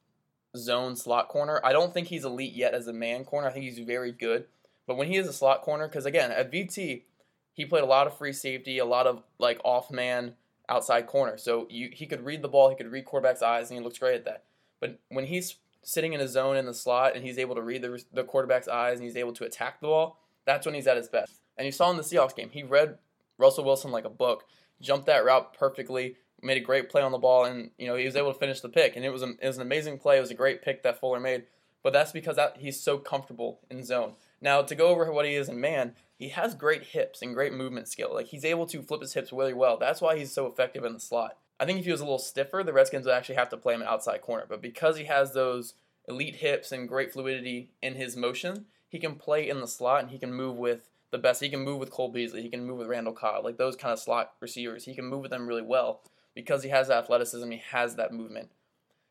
zone 0.57 0.95
slot 0.95 1.27
corner. 1.27 1.59
I 1.63 1.73
don't 1.73 1.93
think 1.93 2.07
he's 2.07 2.25
elite 2.25 2.53
yet 2.53 2.73
as 2.73 2.87
a 2.87 2.93
man 2.93 3.25
corner. 3.25 3.47
I 3.47 3.51
think 3.51 3.65
he's 3.65 3.79
very 3.79 4.11
good. 4.11 4.45
But 4.87 4.97
when 4.97 5.07
he 5.07 5.17
is 5.17 5.27
a 5.27 5.33
slot 5.33 5.61
corner, 5.61 5.87
because 5.87 6.05
again, 6.05 6.31
at 6.31 6.51
VT, 6.51 7.03
he 7.53 7.65
played 7.65 7.83
a 7.83 7.87
lot 7.87 8.07
of 8.07 8.17
free 8.17 8.33
safety, 8.33 8.77
a 8.77 8.85
lot 8.85 9.07
of 9.07 9.23
like 9.39 9.59
off 9.63 9.91
man 9.91 10.33
outside 10.69 11.07
corner. 11.07 11.37
So 11.37 11.67
you, 11.69 11.89
he 11.91 12.05
could 12.05 12.25
read 12.25 12.41
the 12.41 12.47
ball, 12.47 12.69
he 12.69 12.75
could 12.75 12.91
read 12.91 13.05
quarterback's 13.05 13.41
eyes, 13.41 13.69
and 13.69 13.77
he 13.77 13.83
looks 13.83 13.99
great 13.99 14.15
at 14.15 14.25
that. 14.25 14.43
But 14.79 14.99
when 15.09 15.25
he's 15.25 15.55
sitting 15.83 16.13
in 16.13 16.21
a 16.21 16.27
zone 16.27 16.57
in 16.57 16.65
the 16.65 16.73
slot 16.73 17.15
and 17.15 17.23
he's 17.23 17.37
able 17.37 17.55
to 17.55 17.61
read 17.61 17.81
the, 17.81 18.03
the 18.11 18.23
quarterback's 18.23 18.67
eyes 18.67 18.97
and 18.97 19.03
he's 19.03 19.15
able 19.15 19.33
to 19.33 19.45
attack 19.45 19.79
the 19.79 19.87
ball, 19.87 20.19
that's 20.45 20.65
when 20.65 20.75
he's 20.75 20.87
at 20.87 20.97
his 20.97 21.09
best. 21.09 21.41
And 21.57 21.65
you 21.65 21.71
saw 21.71 21.89
in 21.91 21.97
the 21.97 22.03
Seahawks 22.03 22.35
game, 22.35 22.49
he 22.49 22.63
read 22.63 22.97
Russell 23.37 23.63
Wilson 23.63 23.91
like 23.91 24.05
a 24.05 24.09
book, 24.09 24.45
jumped 24.81 25.05
that 25.07 25.25
route 25.25 25.53
perfectly, 25.53 26.15
made 26.41 26.57
a 26.57 26.61
great 26.61 26.89
play 26.89 27.01
on 27.01 27.11
the 27.11 27.17
ball, 27.17 27.45
and 27.45 27.71
you 27.77 27.87
know 27.87 27.95
he 27.95 28.05
was 28.05 28.15
able 28.15 28.33
to 28.33 28.39
finish 28.39 28.61
the 28.61 28.69
pick. 28.69 28.95
And 28.95 29.05
it 29.05 29.09
was 29.09 29.23
a, 29.23 29.33
it 29.41 29.47
was 29.47 29.57
an 29.57 29.61
amazing 29.61 29.99
play. 29.99 30.17
It 30.17 30.21
was 30.21 30.31
a 30.31 30.35
great 30.35 30.61
pick 30.61 30.83
that 30.83 30.99
Fuller 30.99 31.19
made. 31.19 31.43
But 31.81 31.93
that's 31.93 32.11
because 32.11 32.35
that 32.35 32.57
he's 32.57 32.79
so 32.79 32.97
comfortable 32.97 33.59
in 33.69 33.83
zone. 33.83 34.13
Now 34.41 34.61
to 34.63 34.75
go 34.75 34.87
over 34.87 35.11
what 35.11 35.25
he 35.25 35.35
is 35.35 35.49
in 35.49 35.59
man, 35.59 35.93
he 36.17 36.29
has 36.29 36.55
great 36.55 36.83
hips 36.83 37.21
and 37.21 37.33
great 37.33 37.53
movement 37.53 37.87
skill. 37.87 38.13
Like 38.13 38.27
he's 38.27 38.45
able 38.45 38.65
to 38.67 38.81
flip 38.81 39.01
his 39.01 39.13
hips 39.13 39.33
really 39.33 39.53
well. 39.53 39.77
That's 39.77 40.01
why 40.01 40.17
he's 40.17 40.31
so 40.31 40.47
effective 40.47 40.83
in 40.83 40.93
the 40.93 40.99
slot. 40.99 41.37
I 41.59 41.65
think 41.65 41.79
if 41.79 41.85
he 41.85 41.91
was 41.91 42.01
a 42.01 42.05
little 42.05 42.19
stiffer, 42.19 42.63
the 42.63 42.73
Redskins 42.73 43.05
would 43.05 43.13
actually 43.13 43.35
have 43.35 43.49
to 43.49 43.57
play 43.57 43.73
him 43.73 43.83
outside 43.83 44.21
corner. 44.21 44.45
But 44.47 44.61
because 44.61 44.97
he 44.97 45.05
has 45.05 45.33
those 45.33 45.73
elite 46.07 46.35
hips 46.35 46.71
and 46.71 46.87
great 46.87 47.13
fluidity 47.13 47.71
in 47.81 47.95
his 47.95 48.15
motion, 48.15 48.65
he 48.87 48.99
can 48.99 49.15
play 49.15 49.49
in 49.49 49.61
the 49.61 49.67
slot 49.67 50.01
and 50.01 50.11
he 50.11 50.19
can 50.19 50.33
move 50.33 50.57
with 50.57 50.89
the 51.11 51.17
best. 51.17 51.41
He 51.41 51.49
can 51.49 51.61
move 51.61 51.79
with 51.79 51.91
Cole 51.91 52.11
Beasley. 52.11 52.41
He 52.41 52.49
can 52.49 52.65
move 52.65 52.77
with 52.77 52.87
Randall 52.87 53.13
Cobb, 53.13 53.43
like 53.43 53.57
those 53.57 53.75
kind 53.75 53.93
of 53.93 53.99
slot 53.99 54.33
receivers. 54.39 54.85
He 54.85 54.95
can 54.95 55.05
move 55.05 55.21
with 55.21 55.31
them 55.31 55.47
really 55.47 55.61
well 55.61 56.01
because 56.33 56.63
he 56.63 56.69
has 56.69 56.89
athleticism. 56.89 57.49
He 57.49 57.61
has 57.71 57.95
that 57.95 58.13
movement. 58.13 58.49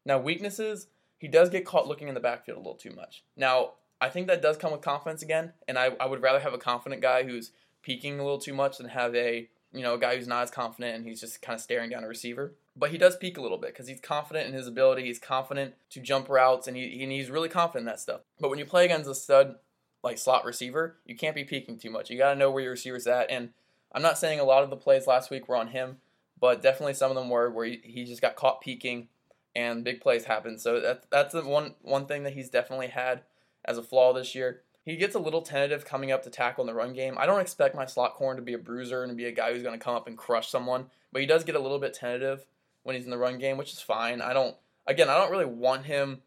Now 0.04 0.18
weaknesses, 0.18 0.88
he 1.18 1.28
does 1.28 1.48
get 1.48 1.64
caught 1.64 1.88
looking 1.88 2.08
in 2.08 2.14
the 2.14 2.20
backfield 2.20 2.56
a 2.56 2.60
little 2.60 2.74
too 2.74 2.94
much. 2.94 3.24
Now 3.36 3.72
I 4.00 4.08
think 4.08 4.26
that 4.26 4.42
does 4.42 4.56
come 4.56 4.72
with 4.72 4.80
confidence 4.80 5.22
again, 5.22 5.52
and 5.66 5.78
I, 5.78 5.92
I 6.00 6.06
would 6.06 6.22
rather 6.22 6.40
have 6.40 6.52
a 6.52 6.58
confident 6.58 7.00
guy 7.00 7.22
who's 7.22 7.52
peeking 7.82 8.18
a 8.18 8.22
little 8.22 8.38
too 8.38 8.54
much 8.54 8.78
than 8.78 8.88
have 8.88 9.14
a 9.14 9.48
you 9.72 9.82
know 9.82 9.94
a 9.94 9.98
guy 9.98 10.16
who's 10.16 10.28
not 10.28 10.42
as 10.42 10.50
confident 10.50 10.96
and 10.96 11.04
he's 11.04 11.20
just 11.20 11.42
kind 11.42 11.54
of 11.54 11.60
staring 11.60 11.90
down 11.90 12.04
a 12.04 12.08
receiver. 12.08 12.54
But 12.76 12.90
he 12.90 12.98
does 12.98 13.16
peek 13.16 13.38
a 13.38 13.40
little 13.40 13.58
bit 13.58 13.72
because 13.72 13.86
he's 13.86 14.00
confident 14.00 14.48
in 14.48 14.52
his 14.52 14.66
ability. 14.66 15.04
He's 15.04 15.20
confident 15.20 15.74
to 15.90 16.00
jump 16.00 16.28
routes, 16.28 16.66
and, 16.66 16.76
he, 16.76 17.02
and 17.02 17.12
he's 17.12 17.30
really 17.30 17.48
confident 17.48 17.82
in 17.82 17.86
that 17.86 18.00
stuff. 18.00 18.22
But 18.40 18.50
when 18.50 18.58
you 18.58 18.64
play 18.64 18.84
against 18.84 19.08
a 19.08 19.14
stud 19.14 19.56
like 20.02 20.18
slot 20.18 20.44
receiver, 20.44 20.96
you 21.06 21.16
can't 21.16 21.36
be 21.36 21.44
peeking 21.44 21.78
too 21.78 21.90
much. 21.90 22.10
You 22.10 22.18
got 22.18 22.32
to 22.32 22.38
know 22.38 22.50
where 22.50 22.62
your 22.62 22.72
receiver's 22.72 23.06
at. 23.06 23.30
And 23.30 23.50
I'm 23.92 24.02
not 24.02 24.18
saying 24.18 24.40
a 24.40 24.44
lot 24.44 24.64
of 24.64 24.70
the 24.70 24.76
plays 24.76 25.06
last 25.06 25.30
week 25.30 25.48
were 25.48 25.56
on 25.56 25.68
him, 25.68 25.98
but 26.40 26.62
definitely 26.62 26.94
some 26.94 27.10
of 27.10 27.16
them 27.16 27.30
were 27.30 27.50
where 27.50 27.64
he, 27.64 27.80
he 27.82 28.04
just 28.04 28.20
got 28.20 28.36
caught 28.36 28.60
peeking 28.60 29.08
and 29.54 29.84
big 29.84 30.00
plays 30.00 30.24
happened. 30.24 30.60
So 30.60 30.80
that, 30.80 31.04
that's 31.10 31.32
the 31.32 31.42
one 31.42 31.74
one 31.82 32.06
thing 32.06 32.24
that 32.24 32.34
he's 32.34 32.50
definitely 32.50 32.88
had 32.88 33.22
as 33.64 33.78
a 33.78 33.82
flaw 33.82 34.12
this 34.12 34.34
year. 34.34 34.62
He 34.84 34.96
gets 34.96 35.14
a 35.14 35.20
little 35.20 35.40
tentative 35.40 35.84
coming 35.84 36.12
up 36.12 36.24
to 36.24 36.30
tackle 36.30 36.62
in 36.62 36.66
the 36.66 36.74
run 36.74 36.92
game. 36.92 37.16
I 37.18 37.24
don't 37.24 37.40
expect 37.40 37.74
my 37.74 37.86
slot 37.86 38.14
corner 38.14 38.36
to 38.36 38.44
be 38.44 38.52
a 38.52 38.58
bruiser 38.58 39.02
and 39.02 39.10
to 39.10 39.16
be 39.16 39.24
a 39.24 39.32
guy 39.32 39.52
who's 39.52 39.62
going 39.62 39.78
to 39.78 39.82
come 39.82 39.94
up 39.94 40.06
and 40.06 40.18
crush 40.18 40.48
someone, 40.50 40.86
but 41.10 41.20
he 41.20 41.26
does 41.26 41.44
get 41.44 41.54
a 41.54 41.60
little 41.60 41.78
bit 41.78 41.94
tentative 41.94 42.44
when 42.82 42.94
he's 42.94 43.06
in 43.06 43.10
the 43.10 43.18
run 43.18 43.38
game, 43.38 43.56
which 43.56 43.72
is 43.72 43.80
fine. 43.80 44.20
I 44.20 44.32
don't 44.32 44.56
again, 44.86 45.08
I 45.08 45.16
don't 45.16 45.30
really 45.30 45.46
want 45.46 45.86
him 45.86 46.20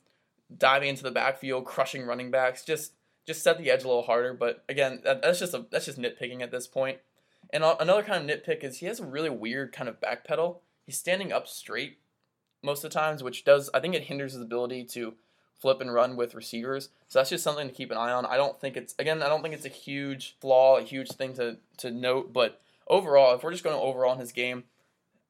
diving 0.56 0.90
into 0.90 1.04
the 1.04 1.12
backfield, 1.12 1.66
crushing 1.66 2.06
running 2.06 2.32
backs. 2.32 2.64
Just 2.64 2.94
just 3.26 3.44
set 3.44 3.58
the 3.58 3.70
edge 3.70 3.84
a 3.84 3.88
little 3.88 4.04
harder, 4.04 4.34
but 4.34 4.64
again, 4.70 5.02
that, 5.04 5.22
that's 5.22 5.40
just 5.40 5.54
a 5.54 5.66
that's 5.70 5.86
just 5.86 6.00
nitpicking 6.00 6.42
at 6.42 6.52
this 6.52 6.68
point. 6.68 7.00
And 7.52 7.64
another 7.64 8.04
kind 8.04 8.30
of 8.30 8.38
nitpick 8.38 8.64
is 8.64 8.80
he 8.80 8.88
has 8.88 9.00
a 9.00 9.06
really 9.06 9.30
weird 9.30 9.72
kind 9.72 9.88
of 9.88 10.02
back 10.02 10.26
pedal. 10.26 10.62
He's 10.86 10.98
standing 10.98 11.32
up 11.32 11.48
straight 11.48 12.00
most 12.64 12.84
of 12.84 12.92
the 12.92 13.00
times, 13.00 13.24
which 13.24 13.46
does 13.46 13.70
I 13.74 13.80
think 13.80 13.96
it 13.96 14.04
hinders 14.04 14.34
his 14.34 14.42
ability 14.42 14.86
to 14.86 15.14
flip 15.60 15.82
and 15.82 15.94
run 15.94 16.16
with 16.16 16.36
receivers. 16.36 16.90
So 17.08 17.20
that's 17.20 17.30
just 17.30 17.44
something 17.44 17.68
to 17.68 17.74
keep 17.74 17.92
an 17.92 17.98
eye 17.98 18.12
on. 18.12 18.26
I 18.26 18.38
don't 18.38 18.60
think 18.60 18.78
it's 18.78 18.96
again, 19.00 19.22
I 19.22 19.28
don't 19.28 19.42
think 19.42 19.54
it's 19.54 19.66
a 19.66 19.70
huge 19.70 20.36
flaw, 20.40 20.78
a 20.78 20.84
huge 20.84 21.12
thing 21.12 21.34
to 21.36 21.58
to 21.78 21.92
note, 21.92 22.34
but 22.34 22.62
overall, 22.88 23.36
if 23.36 23.44
we're 23.44 23.52
just 23.52 23.64
going 23.64 23.76
overall 23.76 24.14
in 24.14 24.20
his 24.20 24.32
game, 24.32 24.64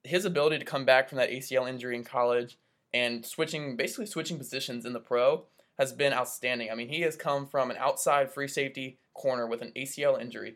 his 0.03 0.25
ability 0.25 0.59
to 0.59 0.65
come 0.65 0.85
back 0.85 1.09
from 1.09 1.17
that 1.17 1.31
ACL 1.31 1.67
injury 1.67 1.95
in 1.95 2.03
college 2.03 2.57
and 2.93 3.25
switching 3.25 3.75
basically 3.75 4.05
switching 4.05 4.37
positions 4.37 4.85
in 4.85 4.93
the 4.93 4.99
pro 4.99 5.43
has 5.77 5.93
been 5.93 6.13
outstanding. 6.13 6.71
I 6.71 6.75
mean, 6.75 6.89
he 6.89 7.01
has 7.01 7.15
come 7.15 7.45
from 7.45 7.69
an 7.69 7.77
outside 7.77 8.31
free 8.31 8.47
safety 8.47 8.97
corner 9.13 9.47
with 9.47 9.61
an 9.61 9.71
ACL 9.75 10.19
injury 10.19 10.55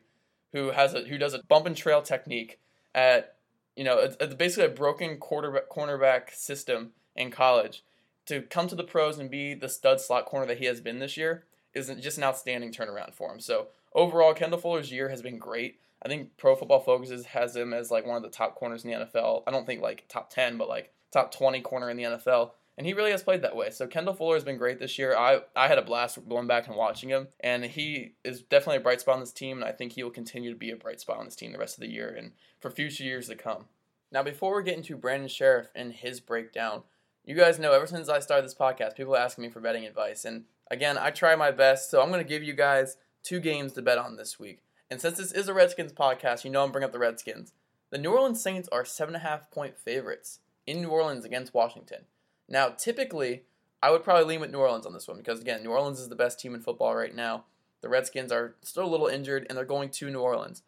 who 0.53 0.71
has 0.71 0.93
a 0.93 1.01
who 1.01 1.17
does 1.17 1.33
a 1.33 1.43
bump 1.43 1.65
and 1.65 1.75
trail 1.75 2.01
technique 2.01 2.59
at 2.93 3.35
you 3.75 3.85
know, 3.85 3.99
it's 4.19 4.35
basically 4.35 4.65
a 4.65 4.75
broken 4.75 5.17
quarterback 5.17 5.69
cornerback 5.69 6.33
system 6.33 6.91
in 7.15 7.31
college 7.31 7.83
to 8.27 8.41
come 8.41 8.67
to 8.67 8.75
the 8.75 8.83
pros 8.83 9.17
and 9.17 9.29
be 9.29 9.53
the 9.53 9.69
stud 9.69 9.99
slot 9.99 10.25
corner 10.25 10.45
that 10.45 10.59
he 10.59 10.65
has 10.65 10.81
been 10.81 10.99
this 10.99 11.17
year 11.17 11.45
is 11.73 11.91
just 11.99 12.17
an 12.17 12.23
outstanding 12.23 12.71
turnaround 12.71 13.13
for 13.13 13.31
him. 13.31 13.39
So 13.39 13.67
overall, 13.93 14.33
Kendall 14.33 14.59
Fuller's 14.59 14.91
year 14.91 15.09
has 15.09 15.21
been 15.21 15.37
great. 15.37 15.79
I 16.03 16.09
think 16.09 16.35
Pro 16.37 16.55
Football 16.55 16.79
Focuses 16.79 17.27
has 17.27 17.55
him 17.55 17.73
as 17.73 17.91
like 17.91 18.05
one 18.05 18.17
of 18.17 18.23
the 18.23 18.29
top 18.29 18.55
corners 18.55 18.83
in 18.83 18.91
the 18.91 18.97
NFL. 19.05 19.43
I 19.47 19.51
don't 19.51 19.65
think 19.65 19.81
like 19.81 20.05
top 20.07 20.29
10, 20.29 20.57
but 20.57 20.67
like 20.67 20.91
top 21.11 21.31
20 21.31 21.61
corner 21.61 21.89
in 21.89 21.97
the 21.97 22.03
NFL. 22.03 22.51
And 22.77 22.87
he 22.87 22.93
really 22.93 23.11
has 23.11 23.21
played 23.21 23.43
that 23.43 23.55
way. 23.55 23.69
So 23.69 23.85
Kendall 23.85 24.13
Fuller 24.13 24.35
has 24.35 24.43
been 24.43 24.57
great 24.57 24.79
this 24.79 24.97
year. 24.97 25.15
I, 25.15 25.41
I 25.55 25.67
had 25.67 25.77
a 25.77 25.83
blast 25.83 26.17
going 26.27 26.47
back 26.47 26.67
and 26.67 26.75
watching 26.75 27.09
him. 27.09 27.27
And 27.41 27.65
he 27.65 28.13
is 28.23 28.41
definitely 28.41 28.77
a 28.77 28.81
bright 28.81 29.01
spot 29.01 29.15
on 29.15 29.19
this 29.19 29.33
team. 29.33 29.57
And 29.57 29.65
I 29.65 29.71
think 29.71 29.91
he 29.91 30.03
will 30.03 30.09
continue 30.09 30.49
to 30.51 30.57
be 30.57 30.71
a 30.71 30.77
bright 30.77 30.99
spot 30.99 31.17
on 31.17 31.25
this 31.25 31.35
team 31.35 31.51
the 31.51 31.59
rest 31.59 31.75
of 31.75 31.81
the 31.81 31.91
year 31.91 32.15
and 32.17 32.31
for 32.59 32.71
future 32.71 33.03
years 33.03 33.27
to 33.27 33.35
come. 33.35 33.65
Now, 34.11 34.23
before 34.23 34.55
we 34.55 34.63
get 34.63 34.77
into 34.77 34.97
Brandon 34.97 35.29
Scherff 35.29 35.67
and 35.75 35.93
his 35.93 36.19
breakdown, 36.19 36.83
you 37.25 37.35
guys 37.35 37.59
know 37.59 37.73
ever 37.73 37.87
since 37.87 38.09
I 38.09 38.19
started 38.19 38.45
this 38.45 38.55
podcast, 38.55 38.95
people 38.95 39.15
ask 39.15 39.37
me 39.37 39.49
for 39.49 39.59
betting 39.59 39.85
advice. 39.85 40.25
And 40.25 40.45
again, 40.69 40.97
I 40.97 41.11
try 41.11 41.35
my 41.35 41.51
best. 41.51 41.91
So 41.91 42.01
I'm 42.01 42.09
going 42.09 42.23
to 42.23 42.27
give 42.27 42.43
you 42.43 42.53
guys 42.53 42.97
two 43.23 43.39
games 43.39 43.73
to 43.73 43.81
bet 43.81 43.97
on 43.97 44.17
this 44.17 44.39
week. 44.39 44.59
And 44.89 44.99
since 44.99 45.17
this 45.17 45.31
is 45.31 45.47
a 45.47 45.53
Redskins 45.53 45.93
podcast, 45.93 46.43
you 46.43 46.51
know 46.51 46.63
I'm 46.63 46.71
bringing 46.71 46.87
up 46.87 46.91
the 46.91 46.99
Redskins. 46.99 47.53
The 47.91 47.97
New 47.97 48.11
Orleans 48.11 48.41
Saints 48.41 48.69
are 48.71 48.85
seven 48.85 49.15
and 49.15 49.23
a 49.23 49.27
half 49.27 49.51
point 49.51 49.77
favorites 49.77 50.39
in 50.65 50.81
New 50.81 50.89
Orleans 50.89 51.25
against 51.25 51.53
Washington. 51.53 52.05
Now, 52.49 52.69
typically, 52.69 53.43
I 53.83 53.91
would 53.91 54.03
probably 54.03 54.25
lean 54.25 54.41
with 54.41 54.51
New 54.51 54.59
Orleans 54.59 54.85
on 54.85 54.93
this 54.93 55.07
one 55.07 55.17
because 55.17 55.39
again, 55.39 55.63
New 55.63 55.71
Orleans 55.71 55.99
is 55.99 56.09
the 56.09 56.15
best 56.15 56.39
team 56.39 56.53
in 56.53 56.61
football 56.61 56.95
right 56.95 57.15
now. 57.15 57.45
The 57.81 57.89
Redskins 57.89 58.31
are 58.31 58.55
still 58.61 58.85
a 58.85 58.89
little 58.89 59.07
injured 59.07 59.45
and 59.47 59.57
they're 59.57 59.65
going 59.65 59.89
to 59.89 60.09
New 60.09 60.19
Orleans. 60.19 60.63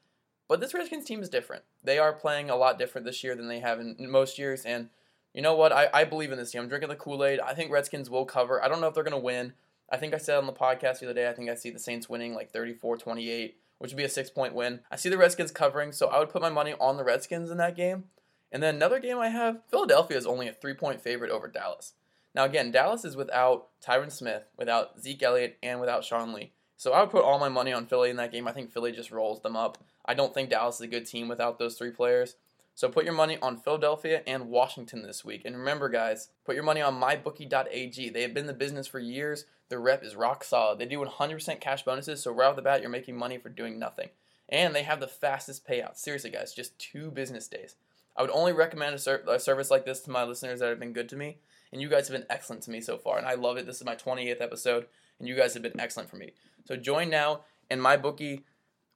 But 0.47 0.59
this 0.59 0.73
Redskins 0.73 1.05
team 1.05 1.21
is 1.21 1.29
different. 1.29 1.63
They 1.83 1.97
are 1.97 2.13
playing 2.13 2.49
a 2.49 2.55
lot 2.55 2.77
different 2.77 3.05
this 3.05 3.23
year 3.23 3.35
than 3.35 3.47
they 3.47 3.59
have 3.59 3.79
in 3.79 3.95
most 3.99 4.37
years. 4.37 4.65
And 4.65 4.89
you 5.33 5.41
know 5.41 5.55
what? 5.55 5.71
I, 5.71 5.89
I 5.93 6.03
believe 6.03 6.31
in 6.31 6.37
this 6.37 6.51
team. 6.51 6.61
I'm 6.61 6.67
drinking 6.67 6.89
the 6.89 6.95
Kool 6.95 7.23
Aid. 7.23 7.39
I 7.39 7.53
think 7.53 7.71
Redskins 7.71 8.09
will 8.09 8.25
cover. 8.25 8.63
I 8.63 8.67
don't 8.67 8.81
know 8.81 8.87
if 8.87 8.93
they're 8.93 9.03
going 9.03 9.11
to 9.13 9.17
win. 9.17 9.53
I 9.91 9.97
think 9.97 10.13
I 10.13 10.17
said 10.17 10.37
on 10.37 10.45
the 10.45 10.53
podcast 10.53 10.99
the 10.99 11.07
other 11.07 11.13
day, 11.13 11.29
I 11.29 11.33
think 11.33 11.49
I 11.49 11.55
see 11.55 11.69
the 11.69 11.79
Saints 11.79 12.09
winning 12.09 12.33
like 12.33 12.51
34 12.51 12.97
28, 12.97 13.57
which 13.79 13.91
would 13.91 13.97
be 13.97 14.03
a 14.03 14.09
six 14.09 14.29
point 14.29 14.55
win. 14.55 14.79
I 14.91 14.95
see 14.95 15.09
the 15.09 15.17
Redskins 15.17 15.51
covering, 15.51 15.91
so 15.91 16.07
I 16.07 16.19
would 16.19 16.29
put 16.29 16.41
my 16.41 16.49
money 16.49 16.73
on 16.79 16.97
the 16.97 17.03
Redskins 17.03 17.51
in 17.51 17.57
that 17.57 17.75
game. 17.75 18.05
And 18.51 18.61
then 18.61 18.75
another 18.75 18.99
game 18.99 19.17
I 19.17 19.29
have 19.29 19.61
Philadelphia 19.69 20.17
is 20.17 20.27
only 20.27 20.47
a 20.47 20.53
three 20.53 20.73
point 20.75 21.01
favorite 21.01 21.31
over 21.31 21.47
Dallas. 21.47 21.93
Now, 22.35 22.45
again, 22.45 22.71
Dallas 22.71 23.05
is 23.05 23.15
without 23.15 23.67
Tyron 23.85 24.11
Smith, 24.11 24.43
without 24.57 24.99
Zeke 24.99 25.21
Elliott, 25.21 25.57
and 25.61 25.79
without 25.79 26.03
Sean 26.03 26.33
Lee. 26.33 26.53
So 26.77 26.91
I 26.91 27.01
would 27.01 27.11
put 27.11 27.23
all 27.23 27.39
my 27.39 27.49
money 27.49 27.71
on 27.71 27.85
Philly 27.85 28.09
in 28.09 28.15
that 28.17 28.31
game. 28.31 28.47
I 28.47 28.51
think 28.51 28.71
Philly 28.71 28.91
just 28.91 29.11
rolls 29.11 29.41
them 29.41 29.55
up. 29.55 29.77
I 30.05 30.13
don't 30.13 30.33
think 30.33 30.49
Dallas 30.49 30.75
is 30.75 30.81
a 30.81 30.87
good 30.87 31.05
team 31.05 31.27
without 31.27 31.59
those 31.59 31.77
three 31.77 31.91
players. 31.91 32.35
So 32.75 32.89
put 32.89 33.05
your 33.05 33.13
money 33.13 33.37
on 33.41 33.57
Philadelphia 33.57 34.23
and 34.25 34.49
Washington 34.49 35.03
this 35.03 35.23
week. 35.23 35.43
And 35.45 35.55
remember, 35.55 35.89
guys, 35.89 36.29
put 36.43 36.55
your 36.55 36.63
money 36.63 36.81
on 36.81 36.99
mybookie.ag. 36.99 38.09
They 38.09 38.21
have 38.21 38.33
been 38.33 38.43
in 38.43 38.47
the 38.47 38.53
business 38.53 38.87
for 38.87 38.99
years. 38.99 39.45
Their 39.69 39.79
rep 39.79 40.03
is 40.03 40.15
rock 40.15 40.43
solid. 40.43 40.79
They 40.79 40.85
do 40.85 40.99
100% 40.99 41.59
cash 41.59 41.83
bonuses, 41.83 42.23
so 42.23 42.31
right 42.31 42.47
off 42.47 42.55
the 42.55 42.61
bat, 42.61 42.81
you're 42.81 42.89
making 42.89 43.15
money 43.15 43.37
for 43.37 43.49
doing 43.49 43.77
nothing. 43.77 44.09
And 44.49 44.75
they 44.75 44.83
have 44.83 44.99
the 44.99 45.07
fastest 45.07 45.67
payout. 45.67 45.97
Seriously, 45.97 46.29
guys, 46.29 46.53
just 46.53 46.77
two 46.77 47.11
business 47.11 47.47
days. 47.47 47.75
I 48.15 48.21
would 48.21 48.31
only 48.31 48.53
recommend 48.53 48.95
a, 48.95 48.99
ser- 48.99 49.23
a 49.27 49.39
service 49.39 49.71
like 49.71 49.85
this 49.85 50.01
to 50.01 50.11
my 50.11 50.23
listeners 50.23 50.59
that 50.59 50.69
have 50.69 50.79
been 50.79 50.93
good 50.93 51.09
to 51.09 51.15
me. 51.15 51.37
And 51.71 51.81
you 51.81 51.89
guys 51.89 52.07
have 52.07 52.17
been 52.17 52.27
excellent 52.29 52.61
to 52.63 52.71
me 52.71 52.81
so 52.81 52.97
far. 52.97 53.17
And 53.17 53.25
I 53.25 53.33
love 53.33 53.57
it. 53.57 53.65
This 53.65 53.77
is 53.77 53.85
my 53.85 53.95
28th 53.95 54.41
episode, 54.41 54.85
and 55.17 55.27
you 55.27 55.35
guys 55.35 55.53
have 55.53 55.63
been 55.63 55.79
excellent 55.79 56.09
for 56.09 56.17
me. 56.17 56.33
So 56.65 56.75
join 56.75 57.09
now, 57.09 57.41
and 57.69 57.81
my 57.81 57.97
bookie 57.97 58.45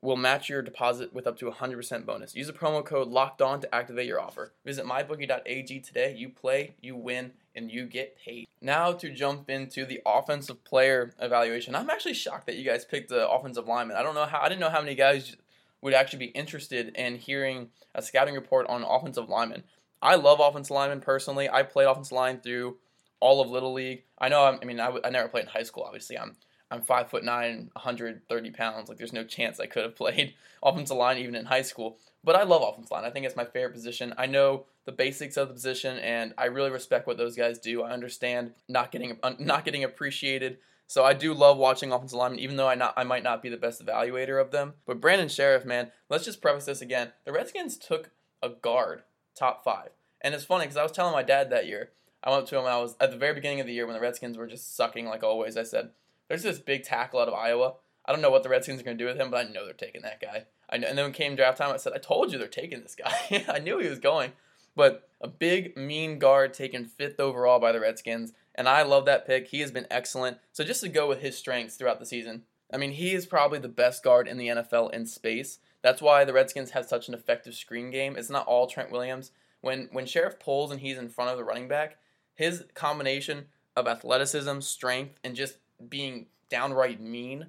will 0.02 0.16
match 0.16 0.48
your 0.48 0.62
deposit 0.62 1.14
with 1.14 1.26
up 1.26 1.38
to 1.40 1.50
100% 1.50 2.06
bonus. 2.06 2.36
Use 2.36 2.48
the 2.48 2.54
promo 2.54 2.86
code 2.86 3.08
locked 3.08 3.42
on 3.42 3.60
to 3.62 3.76
activate 3.76 4.08
your 4.08 4.20
offer. 4.20 4.54
Visit 4.64 4.86
mybookie.ag 4.86 5.80
today. 5.80 6.16
You 6.16 6.30
play, 6.30 6.76
you 6.82 6.96
win, 6.96 7.32
and 7.56 7.72
you 7.72 7.86
get 7.86 8.18
paid. 8.18 8.48
Now 8.62 8.92
to 8.94 9.10
jump 9.10 9.50
into 9.50 9.86
the 9.86 10.02
offensive 10.06 10.64
player 10.64 11.14
evaluation. 11.20 11.76
I'm 11.76 11.90
actually 11.90 12.14
shocked 12.14 12.46
that 12.46 12.56
you 12.56 12.64
guys 12.64 12.86
picked 12.86 13.10
the 13.10 13.28
offensive 13.28 13.68
lineman. 13.68 13.98
I 13.98 14.04
don't 14.04 14.16
know 14.16 14.26
how 14.26 14.40
I 14.42 14.50
didn't 14.50 14.62
know 14.62 14.70
how 14.70 14.82
many 14.82 14.96
guys 14.96 15.36
would 15.82 15.94
actually 15.94 16.20
be 16.20 16.26
interested 16.28 16.96
in 16.96 17.16
hearing 17.16 17.70
a 17.96 18.02
scouting 18.02 18.36
report 18.36 18.68
on 18.68 18.84
offensive 18.84 19.30
linemen. 19.30 19.64
I 20.02 20.16
love 20.16 20.40
offensive 20.40 20.76
linemen 20.76 21.02
personally. 21.02 21.50
I 21.50 21.64
played 21.64 21.88
offensive 21.88 22.12
line 22.12 22.40
through 22.40 22.78
all 23.20 23.42
of 23.42 23.50
Little 23.50 23.74
League. 23.74 24.04
I 24.18 24.30
know, 24.30 24.46
I'm, 24.46 24.60
i 24.62 24.66
mean, 24.66 24.80
I, 24.80 24.86
w- 24.86 25.02
I 25.04 25.10
never 25.10 25.28
played 25.28 25.44
in 25.46 25.50
high 25.50 25.64
school, 25.64 25.84
obviously. 25.84 26.18
I'm 26.18 26.36
I'm 26.70 26.82
five 26.82 27.10
foot 27.10 27.24
nine, 27.24 27.70
130 27.74 28.52
pounds. 28.52 28.90
Like 28.90 28.98
there's 28.98 29.14
no 29.14 29.24
chance 29.24 29.60
I 29.60 29.68
could 29.68 29.84
have 29.84 29.96
played 29.96 30.34
offensive 30.64 30.98
line 30.98 31.18
even 31.18 31.36
in 31.36 31.46
high 31.46 31.62
school. 31.62 31.98
But 32.24 32.36
I 32.36 32.44
love 32.44 32.62
offensive 32.62 32.92
line. 32.92 33.06
I 33.06 33.10
think 33.10 33.26
it's 33.26 33.36
my 33.36 33.46
favorite 33.46 33.74
position. 33.74 34.14
I 34.18 34.26
know 34.26 34.66
the 34.86 34.92
basics 34.92 35.38
of 35.38 35.48
the 35.48 35.54
position, 35.54 35.98
and 36.00 36.34
I 36.38 36.46
really 36.46 36.72
respect 36.72 37.08
what 37.08 37.18
those 37.18 37.36
guys 37.36 37.60
do. 37.60 37.84
I 37.84 37.92
understand 37.92 38.52
not 38.68 38.92
getting 38.92 39.18
not 39.40 39.66
getting 39.66 39.84
appreciated. 39.84 40.58
So 40.88 41.04
I 41.04 41.14
do 41.14 41.34
love 41.34 41.58
watching 41.58 41.92
offensive 41.92 42.18
linemen, 42.18 42.40
even 42.40 42.56
though 42.56 42.68
I 42.68 42.76
not 42.76 42.94
I 42.98 43.04
might 43.04 43.24
not 43.24 43.42
be 43.42 43.50
the 43.50 43.58
best 43.58 43.86
evaluator 43.86 44.42
of 44.42 44.52
them. 44.52 44.74
But 44.86 45.02
Brandon 45.02 45.28
Scherff, 45.28 45.66
man, 45.66 45.92
let's 46.10 46.26
just 46.26 46.42
preface 46.42 46.66
this 46.66 46.82
again. 46.82 47.12
The 47.26 47.32
Redskins 47.32 47.78
took 47.78 48.12
a 48.42 48.50
guard 48.50 49.04
top 49.38 49.64
five, 49.64 49.90
and 50.22 50.34
it's 50.34 50.46
funny 50.46 50.66
because 50.66 50.78
I 50.78 50.84
was 50.84 50.92
telling 50.92 51.14
my 51.14 51.24
dad 51.24 51.50
that 51.50 51.68
year. 51.68 51.92
I 52.24 52.32
went 52.32 52.44
up 52.44 52.50
to 52.50 52.58
him. 52.58 52.66
I 52.66 52.78
was 52.80 52.96
at 53.00 53.12
the 53.12 53.18
very 53.18 53.34
beginning 53.34 53.60
of 53.60 53.68
the 53.68 53.74
year 53.74 53.86
when 53.86 53.94
the 53.94 54.02
Redskins 54.02 54.38
were 54.38 54.48
just 54.48 54.76
sucking 54.76 55.06
like 55.06 55.24
always. 55.24 55.56
I 55.56 55.64
said, 55.64 55.92
there's 56.28 56.44
this 56.44 56.60
big 56.60 56.84
tackle 56.84 57.20
out 57.20 57.28
of 57.28 57.34
Iowa. 57.34 57.76
I 58.06 58.12
don't 58.12 58.22
know 58.22 58.30
what 58.30 58.44
the 58.44 58.50
Redskins 58.50 58.80
are 58.80 58.84
going 58.84 58.98
to 58.98 59.04
do 59.04 59.08
with 59.08 59.20
him, 59.20 59.30
but 59.30 59.46
I 59.46 59.50
know 59.50 59.66
they're 59.66 59.74
taking 59.74 60.02
that 60.04 60.22
guy. 60.22 60.46
I 60.70 60.78
know, 60.78 60.88
and 60.88 60.98
then 60.98 61.06
when 61.06 61.14
came 61.14 61.36
draft 61.36 61.58
time, 61.58 61.74
I 61.74 61.78
said, 61.78 61.94
I 61.94 62.00
told 62.00 62.32
you 62.32 62.40
they're 62.40 62.48
taking 62.48 62.82
this 62.82 62.96
guy. 62.96 63.46
I 63.50 63.60
knew 63.60 63.80
he 63.80 63.90
was 63.90 64.00
going. 64.00 64.32
But 64.76 65.10
a 65.20 65.28
big, 65.28 65.76
mean 65.76 66.20
guard 66.20 66.54
taken 66.54 66.86
fifth 66.86 67.20
overall 67.20 67.60
by 67.60 67.72
the 67.72 67.80
Redskins, 67.80 68.34
and 68.56 68.70
I 68.70 68.84
love 68.84 69.06
that 69.06 69.26
pick. 69.26 69.48
He 69.48 69.62
has 69.62 69.72
been 69.72 69.88
excellent. 69.90 70.38
So 70.54 70.64
just 70.64 70.82
to 70.82 70.90
go 70.90 71.08
with 71.08 71.22
his 71.22 71.38
strengths 71.38 71.76
throughout 71.76 72.00
the 72.00 72.06
season, 72.06 72.44
I 72.72 72.78
mean, 72.78 72.92
he 72.92 73.14
is 73.14 73.26
probably 73.26 73.60
the 73.60 73.70
best 73.70 74.04
guard 74.04 74.28
in 74.28 74.38
the 74.38 74.48
NFL 74.48 74.94
in 74.94 75.06
space. 75.06 75.60
That's 75.82 76.02
why 76.02 76.26
the 76.26 76.34
Redskins 76.34 76.72
have 76.72 76.86
such 76.86 77.08
an 77.08 77.14
effective 77.14 77.56
screen 77.56 77.92
game. 77.92 78.16
It's 78.18 78.30
not 78.30 78.46
all 78.46 78.68
Trent 78.68 78.92
Williams. 78.92 79.32
When 79.62 79.90
when 79.92 80.06
Scherff 80.06 80.40
pulls 80.40 80.72
and 80.72 80.82
he's 80.82 80.98
in 80.98 81.10
front 81.10 81.32
of 81.32 81.38
the 81.38 81.44
running 81.44 81.68
back, 81.68 81.98
his 82.36 82.66
combination 82.74 83.46
of 83.76 83.88
athleticism, 83.88 84.60
strength, 84.60 85.20
and 85.24 85.36
just 85.36 85.58
being 85.90 86.28
downright 86.50 87.02
mean 87.02 87.48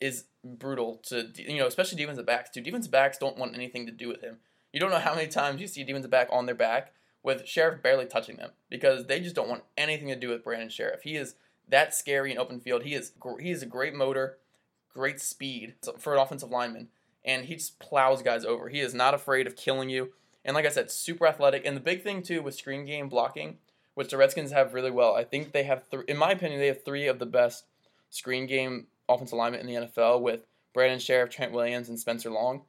is 0.00 0.24
brutal 0.44 1.00
to 1.04 1.30
you 1.36 1.58
know, 1.58 1.66
especially 1.66 1.98
defensive 1.98 2.26
backs 2.26 2.50
too. 2.50 2.60
Defensive 2.60 2.92
backs 2.92 3.18
don't 3.18 3.38
want 3.38 3.54
anything 3.54 3.86
to 3.86 3.92
do 3.92 4.08
with 4.08 4.22
him. 4.22 4.38
You 4.72 4.80
don't 4.80 4.90
know 4.90 4.98
how 4.98 5.14
many 5.14 5.28
times 5.28 5.60
you 5.60 5.66
see 5.66 5.84
defensive 5.84 6.10
back 6.10 6.28
on 6.30 6.46
their 6.46 6.54
back 6.54 6.92
with 7.22 7.46
Scherff 7.46 7.82
barely 7.82 8.06
touching 8.06 8.36
them 8.36 8.50
because 8.68 9.06
they 9.06 9.20
just 9.20 9.34
don't 9.34 9.48
want 9.48 9.64
anything 9.76 10.08
to 10.08 10.16
do 10.16 10.28
with 10.28 10.44
Brandon 10.44 10.68
Scherff. 10.68 11.02
He 11.02 11.16
is 11.16 11.34
that 11.68 11.94
scary 11.94 12.30
in 12.30 12.38
open 12.38 12.60
field. 12.60 12.82
He 12.82 12.94
is 12.94 13.12
he 13.40 13.50
is 13.50 13.62
a 13.62 13.66
great 13.66 13.94
motor, 13.94 14.38
great 14.92 15.20
speed 15.20 15.74
for 15.98 16.14
an 16.14 16.20
offensive 16.20 16.50
lineman, 16.50 16.88
and 17.24 17.46
he 17.46 17.54
just 17.54 17.78
plows 17.78 18.22
guys 18.22 18.44
over. 18.44 18.68
He 18.68 18.80
is 18.80 18.94
not 18.94 19.14
afraid 19.14 19.46
of 19.46 19.56
killing 19.56 19.88
you. 19.88 20.12
And 20.44 20.54
like 20.54 20.66
I 20.66 20.70
said, 20.70 20.90
super 20.90 21.26
athletic. 21.26 21.64
And 21.64 21.74
the 21.74 21.80
big 21.80 22.02
thing 22.02 22.22
too 22.22 22.42
with 22.42 22.54
screen 22.54 22.84
game 22.84 23.08
blocking, 23.08 23.58
which 23.94 24.10
the 24.10 24.16
Redskins 24.16 24.52
have 24.52 24.74
really 24.74 24.90
well. 24.90 25.14
I 25.14 25.24
think 25.24 25.52
they 25.52 25.64
have, 25.64 25.88
th- 25.90 26.04
in 26.06 26.16
my 26.16 26.32
opinion, 26.32 26.60
they 26.60 26.66
have 26.66 26.84
three 26.84 27.06
of 27.06 27.18
the 27.18 27.26
best 27.26 27.64
screen 28.10 28.46
game 28.46 28.86
offensive 29.08 29.38
linemen 29.38 29.60
in 29.60 29.66
the 29.66 29.86
NFL 29.86 30.20
with 30.20 30.40
Brandon 30.72 30.98
Scherff, 30.98 31.30
Trent 31.30 31.52
Williams, 31.52 31.88
and 31.88 31.98
Spencer 31.98 32.30
Long. 32.30 32.62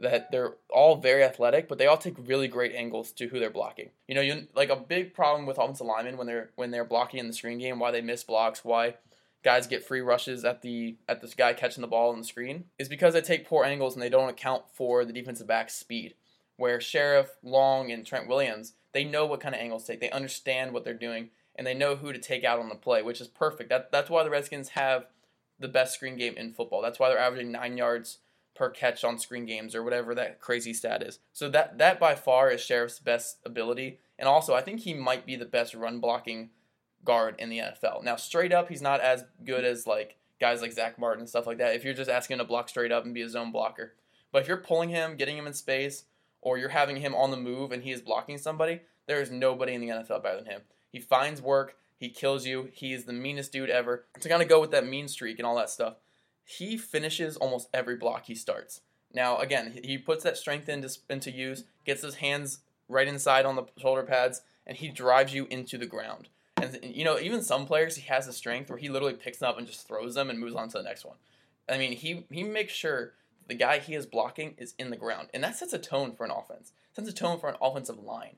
That 0.00 0.30
they're 0.30 0.54
all 0.72 0.96
very 0.96 1.24
athletic, 1.24 1.68
but 1.68 1.78
they 1.78 1.88
all 1.88 1.96
take 1.96 2.14
really 2.16 2.46
great 2.46 2.76
angles 2.76 3.10
to 3.12 3.26
who 3.26 3.40
they're 3.40 3.50
blocking. 3.50 3.90
You 4.06 4.14
know, 4.14 4.20
you 4.20 4.46
like 4.54 4.70
a 4.70 4.76
big 4.76 5.14
problem 5.14 5.46
with 5.46 5.58
offensive 5.58 5.86
linemen 5.86 6.16
when 6.16 6.28
they're 6.28 6.50
when 6.54 6.70
they're 6.70 6.84
blocking 6.84 7.18
in 7.18 7.26
the 7.26 7.32
screen 7.32 7.58
game, 7.58 7.80
why 7.80 7.90
they 7.90 8.00
miss 8.00 8.22
blocks, 8.22 8.64
why 8.64 8.94
guys 9.42 9.66
get 9.66 9.84
free 9.84 10.00
rushes 10.00 10.44
at 10.44 10.62
the 10.62 10.96
at 11.08 11.20
this 11.20 11.34
guy 11.34 11.54
catching 11.54 11.80
the 11.80 11.88
ball 11.88 12.12
on 12.12 12.18
the 12.18 12.24
screen, 12.24 12.66
is 12.78 12.88
because 12.88 13.14
they 13.14 13.20
take 13.20 13.48
poor 13.48 13.64
angles 13.64 13.94
and 13.94 14.02
they 14.02 14.08
don't 14.08 14.28
account 14.28 14.62
for 14.72 15.04
the 15.04 15.12
defensive 15.12 15.48
back's 15.48 15.74
speed. 15.74 16.14
Where 16.56 16.78
Scherff, 16.78 17.30
Long, 17.42 17.90
and 17.90 18.06
Trent 18.06 18.28
Williams, 18.28 18.74
they 18.92 19.04
know 19.04 19.26
what 19.26 19.40
kind 19.40 19.54
of 19.54 19.60
angles 19.60 19.84
to 19.84 19.92
take. 19.92 20.00
They 20.00 20.10
understand 20.10 20.72
what 20.72 20.84
they're 20.84 20.94
doing 20.94 21.30
and 21.54 21.66
they 21.66 21.74
know 21.74 21.96
who 21.96 22.12
to 22.12 22.18
take 22.18 22.44
out 22.44 22.58
on 22.58 22.68
the 22.68 22.74
play, 22.74 23.02
which 23.02 23.20
is 23.20 23.28
perfect. 23.28 23.68
That 23.68 23.92
that's 23.92 24.10
why 24.10 24.24
the 24.24 24.30
Redskins 24.30 24.70
have 24.70 25.06
the 25.58 25.68
best 25.68 25.94
screen 25.94 26.16
game 26.16 26.34
in 26.36 26.52
football. 26.52 26.82
That's 26.82 26.98
why 26.98 27.08
they're 27.08 27.18
averaging 27.18 27.52
nine 27.52 27.76
yards 27.76 28.18
per 28.54 28.70
catch 28.70 29.04
on 29.04 29.18
screen 29.18 29.46
games 29.46 29.74
or 29.74 29.82
whatever 29.82 30.14
that 30.14 30.40
crazy 30.40 30.72
stat 30.72 31.02
is. 31.02 31.18
So 31.32 31.48
that 31.50 31.78
that 31.78 32.00
by 32.00 32.14
far 32.14 32.50
is 32.50 32.60
Scherff's 32.60 32.98
best 32.98 33.38
ability, 33.44 33.98
and 34.18 34.28
also 34.28 34.54
I 34.54 34.62
think 34.62 34.80
he 34.80 34.94
might 34.94 35.26
be 35.26 35.36
the 35.36 35.44
best 35.44 35.74
run 35.74 36.00
blocking 36.00 36.50
guard 37.04 37.34
in 37.38 37.48
the 37.48 37.58
NFL. 37.58 38.04
Now 38.04 38.16
straight 38.16 38.52
up, 38.52 38.68
he's 38.68 38.82
not 38.82 39.00
as 39.00 39.24
good 39.44 39.64
as 39.64 39.86
like 39.86 40.16
guys 40.40 40.62
like 40.62 40.72
Zack 40.72 40.98
Martin 40.98 41.20
and 41.20 41.28
stuff 41.28 41.46
like 41.46 41.58
that. 41.58 41.74
If 41.74 41.84
you're 41.84 41.94
just 41.94 42.10
asking 42.10 42.34
him 42.34 42.38
to 42.38 42.44
block 42.48 42.68
straight 42.68 42.92
up 42.92 43.04
and 43.04 43.14
be 43.14 43.22
a 43.22 43.28
zone 43.28 43.52
blocker, 43.52 43.94
but 44.32 44.42
if 44.42 44.48
you're 44.48 44.56
pulling 44.56 44.90
him, 44.90 45.16
getting 45.16 45.36
him 45.36 45.46
in 45.46 45.52
space, 45.52 46.04
or 46.42 46.58
you're 46.58 46.70
having 46.70 46.96
him 46.96 47.14
on 47.14 47.30
the 47.30 47.36
move 47.36 47.72
and 47.72 47.82
he 47.82 47.92
is 47.92 48.00
blocking 48.00 48.38
somebody, 48.38 48.80
there 49.06 49.20
is 49.20 49.30
nobody 49.30 49.74
in 49.74 49.80
the 49.80 49.88
NFL 49.88 50.22
better 50.22 50.36
than 50.36 50.46
him. 50.46 50.62
He 50.90 51.00
finds 51.00 51.42
work. 51.42 51.76
He 51.96 52.08
kills 52.08 52.46
you. 52.46 52.70
He 52.72 52.92
is 52.92 53.04
the 53.04 53.12
meanest 53.12 53.52
dude 53.52 53.70
ever. 53.70 54.06
To 54.20 54.28
kind 54.28 54.42
of 54.42 54.48
go 54.48 54.60
with 54.60 54.70
that 54.70 54.86
mean 54.86 55.08
streak 55.08 55.38
and 55.38 55.46
all 55.46 55.56
that 55.56 55.70
stuff, 55.70 55.96
he 56.44 56.76
finishes 56.76 57.36
almost 57.36 57.68
every 57.74 57.96
block 57.96 58.26
he 58.26 58.34
starts. 58.34 58.80
Now, 59.12 59.38
again, 59.38 59.78
he 59.84 59.98
puts 59.98 60.24
that 60.24 60.36
strength 60.36 60.68
into, 60.68 60.90
into 61.08 61.30
use, 61.30 61.64
gets 61.84 62.02
his 62.02 62.16
hands 62.16 62.60
right 62.88 63.08
inside 63.08 63.44
on 63.44 63.56
the 63.56 63.66
shoulder 63.76 64.02
pads, 64.02 64.42
and 64.66 64.76
he 64.76 64.88
drives 64.88 65.34
you 65.34 65.46
into 65.50 65.78
the 65.78 65.86
ground. 65.86 66.28
And 66.56 66.78
you 66.82 67.04
know, 67.04 67.18
even 67.18 67.42
some 67.42 67.66
players 67.66 67.96
he 67.96 68.02
has 68.08 68.26
the 68.26 68.32
strength 68.32 68.68
where 68.68 68.78
he 68.78 68.88
literally 68.88 69.14
picks 69.14 69.38
them 69.38 69.48
up 69.48 69.58
and 69.58 69.66
just 69.66 69.86
throws 69.86 70.14
them 70.14 70.30
and 70.30 70.38
moves 70.38 70.54
on 70.54 70.68
to 70.70 70.78
the 70.78 70.84
next 70.84 71.04
one. 71.04 71.16
I 71.68 71.78
mean, 71.78 71.92
he 71.92 72.26
he 72.30 72.42
makes 72.42 72.72
sure 72.72 73.14
the 73.50 73.56
guy 73.56 73.80
he 73.80 73.94
is 73.94 74.06
blocking 74.06 74.54
is 74.58 74.74
in 74.78 74.90
the 74.90 74.96
ground, 74.96 75.28
and 75.34 75.42
that 75.42 75.56
sets 75.56 75.72
a 75.72 75.78
tone 75.78 76.14
for 76.14 76.24
an 76.24 76.30
offense. 76.30 76.72
Sets 76.94 77.08
a 77.08 77.12
tone 77.12 77.40
for 77.40 77.48
an 77.48 77.56
offensive 77.60 77.98
line. 77.98 78.36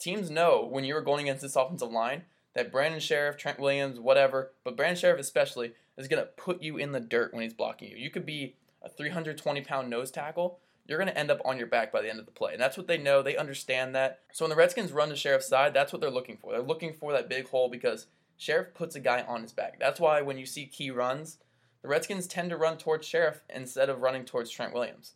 Teams 0.00 0.30
know 0.30 0.66
when 0.68 0.82
you're 0.82 1.00
going 1.00 1.26
against 1.26 1.42
this 1.42 1.54
offensive 1.54 1.92
line 1.92 2.24
that 2.54 2.72
Brandon 2.72 2.98
Scherff, 2.98 3.38
Trent 3.38 3.60
Williams, 3.60 4.00
whatever, 4.00 4.50
but 4.64 4.76
Brandon 4.76 5.00
Scherff 5.00 5.20
especially 5.20 5.74
is 5.96 6.08
going 6.08 6.20
to 6.20 6.28
put 6.28 6.60
you 6.60 6.76
in 6.76 6.90
the 6.90 6.98
dirt 6.98 7.32
when 7.32 7.44
he's 7.44 7.54
blocking 7.54 7.88
you. 7.88 7.96
You 7.96 8.10
could 8.10 8.26
be 8.26 8.56
a 8.82 8.88
320 8.88 9.60
pound 9.60 9.88
nose 9.88 10.10
tackle, 10.10 10.58
you're 10.88 10.98
going 10.98 11.08
to 11.08 11.16
end 11.16 11.30
up 11.30 11.40
on 11.44 11.56
your 11.56 11.68
back 11.68 11.92
by 11.92 12.02
the 12.02 12.10
end 12.10 12.18
of 12.18 12.26
the 12.26 12.32
play. 12.32 12.52
And 12.52 12.60
that's 12.60 12.76
what 12.76 12.88
they 12.88 12.98
know. 12.98 13.22
They 13.22 13.36
understand 13.36 13.94
that. 13.94 14.20
So 14.32 14.44
when 14.44 14.50
the 14.50 14.56
Redskins 14.56 14.90
run 14.90 15.08
to 15.10 15.14
Scherff's 15.14 15.46
side, 15.46 15.72
that's 15.72 15.92
what 15.92 16.00
they're 16.00 16.10
looking 16.10 16.36
for. 16.36 16.50
They're 16.50 16.62
looking 16.62 16.92
for 16.92 17.12
that 17.12 17.28
big 17.28 17.48
hole 17.48 17.68
because 17.68 18.06
Scherff 18.40 18.74
puts 18.74 18.96
a 18.96 19.00
guy 19.00 19.22
on 19.22 19.42
his 19.42 19.52
back. 19.52 19.78
That's 19.78 20.00
why 20.00 20.20
when 20.20 20.36
you 20.36 20.46
see 20.46 20.66
key 20.66 20.90
runs, 20.90 21.38
the 21.82 21.88
Redskins 21.88 22.26
tend 22.26 22.50
to 22.50 22.56
run 22.56 22.78
towards 22.78 23.06
Scherff 23.06 23.42
instead 23.48 23.88
of 23.88 24.00
running 24.00 24.24
towards 24.24 24.50
Trent 24.50 24.72
Williams, 24.72 25.14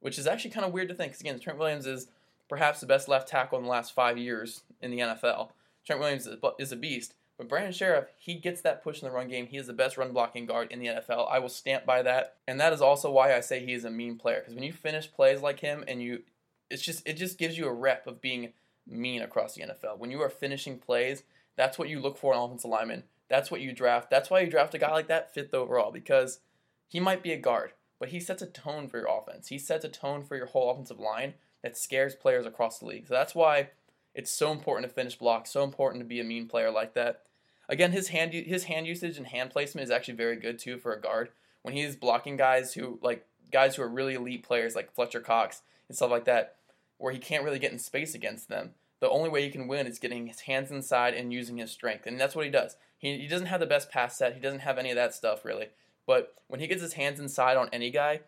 which 0.00 0.18
is 0.18 0.26
actually 0.26 0.50
kind 0.50 0.66
of 0.66 0.72
weird 0.72 0.88
to 0.88 0.94
think. 0.94 1.12
Because 1.12 1.20
again, 1.20 1.38
Trent 1.38 1.58
Williams 1.58 1.86
is 1.86 2.08
perhaps 2.48 2.80
the 2.80 2.86
best 2.86 3.08
left 3.08 3.28
tackle 3.28 3.58
in 3.58 3.64
the 3.64 3.70
last 3.70 3.94
five 3.94 4.18
years 4.18 4.62
in 4.80 4.90
the 4.90 4.98
NFL. 4.98 5.50
Trent 5.86 6.00
Williams 6.00 6.28
is 6.58 6.72
a 6.72 6.76
beast. 6.76 7.14
But 7.38 7.48
Brandon 7.48 7.72
Scherff, 7.72 8.06
he 8.18 8.34
gets 8.34 8.62
that 8.62 8.82
push 8.82 9.00
in 9.00 9.06
the 9.06 9.14
run 9.14 9.28
game. 9.28 9.46
He 9.46 9.58
is 9.58 9.68
the 9.68 9.72
best 9.72 9.96
run 9.96 10.12
blocking 10.12 10.44
guard 10.44 10.72
in 10.72 10.80
the 10.80 10.88
NFL. 10.88 11.30
I 11.30 11.38
will 11.38 11.48
stamp 11.48 11.86
by 11.86 12.02
that. 12.02 12.34
And 12.48 12.60
that 12.60 12.72
is 12.72 12.82
also 12.82 13.12
why 13.12 13.32
I 13.32 13.40
say 13.40 13.64
he 13.64 13.74
is 13.74 13.84
a 13.84 13.90
mean 13.90 14.16
player. 14.16 14.40
Because 14.40 14.54
when 14.54 14.64
you 14.64 14.72
finish 14.72 15.10
plays 15.10 15.40
like 15.40 15.60
him 15.60 15.84
and 15.86 16.02
you 16.02 16.22
it's 16.68 16.82
just 16.82 17.06
it 17.06 17.14
just 17.14 17.38
gives 17.38 17.56
you 17.56 17.66
a 17.66 17.72
rep 17.72 18.06
of 18.06 18.20
being 18.20 18.52
mean 18.86 19.22
across 19.22 19.54
the 19.54 19.62
NFL. 19.62 19.98
When 19.98 20.10
you 20.10 20.20
are 20.20 20.28
finishing 20.28 20.78
plays, 20.78 21.22
that's 21.56 21.78
what 21.78 21.88
you 21.88 22.00
look 22.00 22.18
for 22.18 22.32
in 22.32 22.38
offensive 22.40 22.70
lineman. 22.70 23.04
That's 23.28 23.50
what 23.50 23.60
you 23.60 23.72
draft. 23.72 24.10
That's 24.10 24.30
why 24.30 24.40
you 24.40 24.50
draft 24.50 24.74
a 24.74 24.78
guy 24.78 24.90
like 24.90 25.08
that 25.08 25.32
fifth 25.34 25.54
overall, 25.54 25.92
because 25.92 26.40
he 26.88 27.00
might 27.00 27.22
be 27.22 27.32
a 27.32 27.38
guard, 27.38 27.72
but 28.00 28.08
he 28.08 28.20
sets 28.20 28.42
a 28.42 28.46
tone 28.46 28.88
for 28.88 28.98
your 28.98 29.08
offense. 29.08 29.48
He 29.48 29.58
sets 29.58 29.84
a 29.84 29.88
tone 29.88 30.24
for 30.24 30.36
your 30.36 30.46
whole 30.46 30.70
offensive 30.70 30.98
line 30.98 31.34
that 31.62 31.76
scares 31.76 32.14
players 32.14 32.46
across 32.46 32.78
the 32.78 32.86
league. 32.86 33.06
So 33.08 33.14
that's 33.14 33.34
why 33.34 33.70
it's 34.14 34.30
so 34.30 34.50
important 34.50 34.88
to 34.88 34.94
finish 34.94 35.16
blocks, 35.16 35.50
so 35.50 35.62
important 35.62 36.02
to 36.02 36.08
be 36.08 36.20
a 36.20 36.24
mean 36.24 36.46
player 36.46 36.70
like 36.70 36.94
that. 36.94 37.22
Again, 37.68 37.92
his 37.92 38.08
hand 38.08 38.32
his 38.32 38.64
hand 38.64 38.86
usage 38.86 39.18
and 39.18 39.26
hand 39.26 39.50
placement 39.50 39.84
is 39.84 39.90
actually 39.90 40.14
very 40.14 40.36
good 40.36 40.58
too 40.58 40.78
for 40.78 40.92
a 40.92 41.00
guard. 41.00 41.30
When 41.62 41.74
he's 41.74 41.96
blocking 41.96 42.36
guys 42.36 42.74
who 42.74 42.98
like 43.02 43.26
guys 43.52 43.76
who 43.76 43.82
are 43.82 43.88
really 43.88 44.14
elite 44.14 44.42
players 44.42 44.74
like 44.74 44.94
Fletcher 44.94 45.20
Cox 45.20 45.62
and 45.88 45.96
stuff 45.96 46.10
like 46.10 46.24
that, 46.24 46.56
where 46.96 47.12
he 47.12 47.18
can't 47.18 47.44
really 47.44 47.58
get 47.58 47.72
in 47.72 47.78
space 47.78 48.14
against 48.14 48.48
them. 48.48 48.70
The 49.00 49.10
only 49.10 49.28
way 49.28 49.44
he 49.44 49.50
can 49.50 49.68
win 49.68 49.86
is 49.86 49.98
getting 49.98 50.26
his 50.26 50.40
hands 50.40 50.70
inside 50.70 51.14
and 51.14 51.32
using 51.32 51.58
his 51.58 51.70
strength, 51.70 52.06
and 52.06 52.18
that's 52.18 52.34
what 52.34 52.44
he 52.44 52.50
does. 52.50 52.76
He, 52.98 53.18
he 53.18 53.28
doesn't 53.28 53.46
have 53.46 53.60
the 53.60 53.66
best 53.66 53.90
pass 53.90 54.16
set. 54.16 54.34
He 54.34 54.40
doesn't 54.40 54.60
have 54.60 54.78
any 54.78 54.90
of 54.90 54.96
that 54.96 55.14
stuff 55.14 55.44
really. 55.44 55.68
But 56.06 56.34
when 56.48 56.60
he 56.60 56.66
gets 56.66 56.82
his 56.82 56.94
hands 56.94 57.20
inside 57.20 57.56
on 57.56 57.68
any 57.72 57.90
guy, 57.90 58.20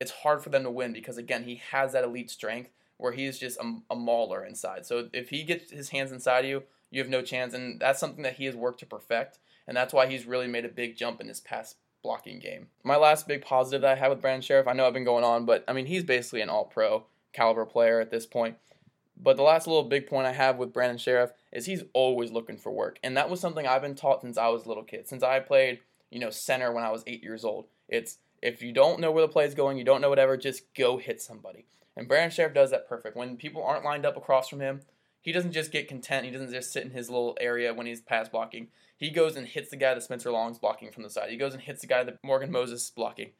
it's 0.00 0.10
hard 0.10 0.42
for 0.42 0.50
them 0.50 0.64
to 0.64 0.70
win 0.70 0.92
because 0.92 1.18
again 1.18 1.44
he 1.44 1.62
has 1.70 1.92
that 1.92 2.04
elite 2.04 2.30
strength 2.30 2.70
where 2.98 3.12
he 3.12 3.26
is 3.26 3.38
just 3.38 3.58
a, 3.58 3.78
a 3.90 3.96
mauler 3.96 4.44
inside. 4.44 4.86
So 4.86 5.08
if 5.12 5.30
he 5.30 5.42
gets 5.42 5.70
his 5.70 5.90
hands 5.90 6.12
inside 6.12 6.46
you, 6.46 6.62
you 6.90 7.00
have 7.00 7.10
no 7.10 7.22
chance. 7.22 7.52
And 7.52 7.80
that's 7.80 7.98
something 7.98 8.22
that 8.22 8.36
he 8.36 8.44
has 8.44 8.54
worked 8.54 8.80
to 8.80 8.86
perfect. 8.86 9.38
And 9.66 9.76
that's 9.76 9.92
why 9.92 10.06
he's 10.06 10.26
really 10.26 10.46
made 10.46 10.64
a 10.64 10.68
big 10.68 10.96
jump 10.96 11.20
in 11.20 11.28
his 11.28 11.40
pass 11.40 11.74
blocking 12.02 12.38
game. 12.38 12.68
My 12.84 12.96
last 12.96 13.26
big 13.26 13.42
positive 13.42 13.82
that 13.82 13.96
I 13.96 14.00
have 14.00 14.10
with 14.10 14.20
Brandon 14.20 14.42
Scherff, 14.42 14.66
I 14.66 14.72
know 14.72 14.86
I've 14.86 14.92
been 14.92 15.04
going 15.04 15.24
on, 15.24 15.46
but 15.46 15.64
I 15.66 15.72
mean, 15.72 15.86
he's 15.86 16.04
basically 16.04 16.42
an 16.42 16.48
all 16.48 16.64
pro 16.64 17.04
caliber 17.32 17.64
player 17.64 18.00
at 18.00 18.10
this 18.10 18.26
point. 18.26 18.56
But 19.16 19.36
the 19.36 19.42
last 19.42 19.66
little 19.66 19.84
big 19.84 20.06
point 20.06 20.26
I 20.26 20.32
have 20.32 20.56
with 20.56 20.72
Brandon 20.72 20.98
Scherff 20.98 21.32
is 21.52 21.66
he's 21.66 21.84
always 21.92 22.32
looking 22.32 22.56
for 22.56 22.72
work. 22.72 22.98
And 23.02 23.16
that 23.16 23.30
was 23.30 23.40
something 23.40 23.66
I've 23.66 23.82
been 23.82 23.94
taught 23.94 24.22
since 24.22 24.36
I 24.36 24.48
was 24.48 24.64
a 24.64 24.68
little 24.68 24.82
kid. 24.82 25.08
Since 25.08 25.22
I 25.22 25.38
played, 25.40 25.80
you 26.10 26.18
know, 26.18 26.30
center 26.30 26.72
when 26.72 26.84
I 26.84 26.90
was 26.90 27.04
eight 27.06 27.22
years 27.22 27.44
old. 27.44 27.66
It's 27.88 28.18
if 28.40 28.62
you 28.62 28.72
don't 28.72 29.00
know 29.00 29.12
where 29.12 29.24
the 29.24 29.32
play 29.32 29.44
is 29.44 29.54
going, 29.54 29.78
you 29.78 29.84
don't 29.84 30.00
know 30.00 30.10
whatever, 30.10 30.36
just 30.36 30.74
go 30.74 30.98
hit 30.98 31.22
somebody. 31.22 31.66
And 31.96 32.08
Brandon 32.08 32.30
Scherff 32.30 32.54
does 32.54 32.70
that 32.70 32.88
perfect. 32.88 33.16
When 33.16 33.36
people 33.36 33.62
aren't 33.62 33.84
lined 33.84 34.04
up 34.04 34.16
across 34.16 34.48
from 34.48 34.60
him, 34.60 34.80
he 35.20 35.30
doesn't 35.30 35.52
just 35.52 35.70
get 35.70 35.88
content. 35.88 36.24
He 36.24 36.32
doesn't 36.32 36.50
just 36.50 36.72
sit 36.72 36.84
in 36.84 36.90
his 36.90 37.08
little 37.08 37.36
area 37.40 37.72
when 37.72 37.86
he's 37.86 38.00
pass 38.00 38.28
blocking. 38.28 38.68
He 38.96 39.10
goes 39.10 39.36
and 39.36 39.46
hits 39.46 39.70
the 39.70 39.76
guy 39.76 39.94
that 39.94 40.02
Spencer 40.02 40.32
Long's 40.32 40.58
blocking 40.58 40.90
from 40.90 41.04
the 41.04 41.10
side. 41.10 41.30
He 41.30 41.36
goes 41.36 41.54
and 41.54 41.62
hits 41.62 41.80
the 41.80 41.86
guy 41.86 42.02
that 42.02 42.18
Morgan 42.24 42.50
Moses 42.50 42.84
is 42.84 42.90
blocking. 42.90 43.30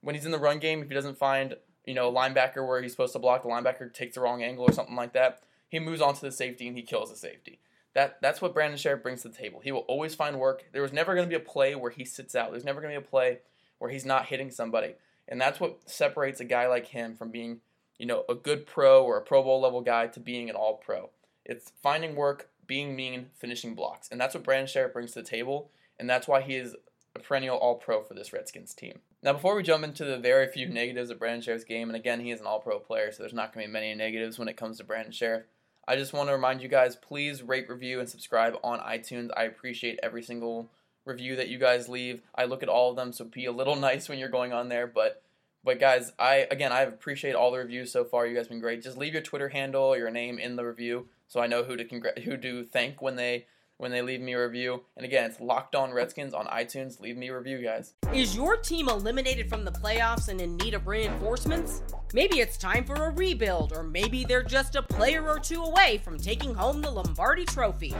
When 0.00 0.14
he's 0.14 0.26
in 0.26 0.32
the 0.32 0.38
run 0.38 0.58
game, 0.58 0.82
if 0.82 0.88
he 0.88 0.94
doesn't 0.94 1.18
find 1.18 1.56
you 1.86 1.94
know 1.94 2.12
linebacker 2.12 2.66
where 2.66 2.82
he's 2.82 2.92
supposed 2.92 3.12
to 3.12 3.18
block, 3.18 3.42
the 3.42 3.48
linebacker 3.48 3.92
takes 3.92 4.14
the 4.14 4.20
wrong 4.20 4.42
angle 4.42 4.64
or 4.64 4.72
something 4.72 4.96
like 4.96 5.12
that. 5.12 5.42
He 5.68 5.78
moves 5.78 6.00
on 6.00 6.14
to 6.14 6.20
the 6.20 6.32
safety 6.32 6.68
and 6.68 6.76
he 6.76 6.82
kills 6.82 7.10
the 7.10 7.16
safety. 7.16 7.58
That 7.94 8.20
that's 8.20 8.42
what 8.42 8.54
Brandon 8.54 8.78
Scherff 8.78 9.02
brings 9.02 9.22
to 9.22 9.28
the 9.28 9.36
table. 9.36 9.60
He 9.62 9.72
will 9.72 9.80
always 9.80 10.14
find 10.14 10.38
work. 10.38 10.64
There 10.72 10.82
was 10.82 10.92
never 10.92 11.14
going 11.14 11.28
to 11.28 11.30
be 11.30 11.42
a 11.42 11.44
play 11.44 11.74
where 11.74 11.90
he 11.90 12.04
sits 12.04 12.34
out. 12.34 12.50
There's 12.50 12.64
never 12.64 12.80
going 12.80 12.94
to 12.94 13.00
be 13.00 13.06
a 13.06 13.08
play 13.08 13.38
where 13.78 13.90
he's 13.90 14.04
not 14.04 14.26
hitting 14.26 14.50
somebody. 14.50 14.94
And 15.28 15.40
that's 15.40 15.60
what 15.60 15.88
separates 15.88 16.40
a 16.40 16.44
guy 16.44 16.66
like 16.66 16.86
him 16.88 17.16
from 17.16 17.30
being, 17.30 17.60
you 17.98 18.06
know, 18.06 18.24
a 18.28 18.34
good 18.34 18.66
pro 18.66 19.04
or 19.04 19.16
a 19.16 19.22
Pro 19.22 19.42
Bowl 19.42 19.60
level 19.60 19.80
guy 19.80 20.06
to 20.08 20.20
being 20.20 20.50
an 20.50 20.56
all 20.56 20.74
pro. 20.74 21.10
It's 21.44 21.72
finding 21.82 22.14
work, 22.14 22.48
being 22.66 22.96
mean, 22.96 23.30
finishing 23.34 23.74
blocks. 23.74 24.08
And 24.10 24.20
that's 24.20 24.34
what 24.34 24.44
Brandon 24.44 24.66
Scherff 24.66 24.92
brings 24.92 25.12
to 25.12 25.22
the 25.22 25.28
table. 25.28 25.70
And 25.98 26.10
that's 26.10 26.26
why 26.26 26.40
he 26.40 26.56
is 26.56 26.74
a 27.14 27.18
perennial 27.20 27.56
all 27.56 27.76
pro 27.76 28.02
for 28.02 28.14
this 28.14 28.32
Redskins 28.32 28.74
team. 28.74 29.00
Now, 29.22 29.32
before 29.32 29.54
we 29.54 29.62
jump 29.62 29.84
into 29.84 30.04
the 30.04 30.18
very 30.18 30.46
few 30.48 30.68
negatives 30.68 31.10
of 31.10 31.18
Brandon 31.18 31.42
Scherff's 31.42 31.64
game, 31.64 31.88
and 31.88 31.96
again, 31.96 32.20
he 32.20 32.30
is 32.30 32.40
an 32.40 32.46
all 32.46 32.60
pro 32.60 32.78
player, 32.78 33.12
so 33.12 33.22
there's 33.22 33.32
not 33.32 33.52
going 33.52 33.64
to 33.64 33.68
be 33.68 33.72
many 33.72 33.94
negatives 33.94 34.38
when 34.38 34.48
it 34.48 34.56
comes 34.56 34.78
to 34.78 34.84
Brandon 34.84 35.12
Scherff. 35.12 35.44
I 35.86 35.96
just 35.96 36.12
want 36.12 36.28
to 36.28 36.34
remind 36.34 36.62
you 36.62 36.68
guys 36.68 36.96
please 36.96 37.42
rate, 37.42 37.68
review, 37.68 38.00
and 38.00 38.08
subscribe 38.08 38.54
on 38.64 38.80
iTunes. 38.80 39.30
I 39.36 39.44
appreciate 39.44 39.98
every 40.02 40.22
single 40.22 40.70
review 41.04 41.36
that 41.36 41.48
you 41.48 41.58
guys 41.58 41.88
leave. 41.88 42.22
I 42.34 42.44
look 42.44 42.62
at 42.62 42.68
all 42.68 42.90
of 42.90 42.96
them, 42.96 43.12
so 43.12 43.24
be 43.24 43.46
a 43.46 43.52
little 43.52 43.76
nice 43.90 44.08
when 44.08 44.18
you're 44.18 44.28
going 44.28 44.52
on 44.52 44.68
there. 44.68 44.86
But 44.86 45.22
but 45.62 45.80
guys, 45.80 46.12
I 46.18 46.46
again 46.50 46.72
I 46.72 46.82
appreciate 46.82 47.34
all 47.34 47.50
the 47.50 47.58
reviews 47.58 47.92
so 47.92 48.04
far. 48.04 48.26
You 48.26 48.34
guys 48.34 48.48
been 48.48 48.60
great. 48.60 48.82
Just 48.82 48.96
leave 48.98 49.12
your 49.12 49.22
Twitter 49.22 49.50
handle, 49.50 49.96
your 49.96 50.10
name 50.10 50.38
in 50.38 50.56
the 50.56 50.64
review 50.64 51.08
so 51.28 51.40
I 51.40 51.46
know 51.46 51.64
who 51.64 51.76
to 51.76 51.84
congr- 51.84 52.22
who 52.22 52.36
to 52.36 52.64
thank 52.64 53.02
when 53.02 53.16
they 53.16 53.46
when 53.78 53.90
they 53.90 54.02
leave 54.02 54.20
me 54.20 54.32
a 54.32 54.42
review. 54.42 54.82
And 54.96 55.04
again, 55.04 55.30
it's 55.30 55.40
Locked 55.40 55.74
On 55.74 55.92
Redskins 55.92 56.34
on 56.34 56.46
iTunes. 56.46 57.00
Leave 57.00 57.16
me 57.16 57.28
a 57.28 57.36
review, 57.36 57.62
guys. 57.62 57.94
Is 58.12 58.36
your 58.36 58.56
team 58.56 58.88
eliminated 58.88 59.48
from 59.48 59.64
the 59.64 59.72
playoffs 59.72 60.28
and 60.28 60.40
in 60.40 60.56
need 60.56 60.74
of 60.74 60.86
reinforcements? 60.86 61.82
Maybe 62.12 62.40
it's 62.40 62.56
time 62.56 62.84
for 62.84 62.94
a 62.94 63.10
rebuild, 63.10 63.72
or 63.72 63.82
maybe 63.82 64.24
they're 64.24 64.42
just 64.42 64.76
a 64.76 64.82
player 64.82 65.28
or 65.28 65.38
two 65.38 65.62
away 65.62 66.00
from 66.04 66.18
taking 66.18 66.54
home 66.54 66.80
the 66.80 66.90
Lombardi 66.90 67.44
Trophy. 67.44 67.94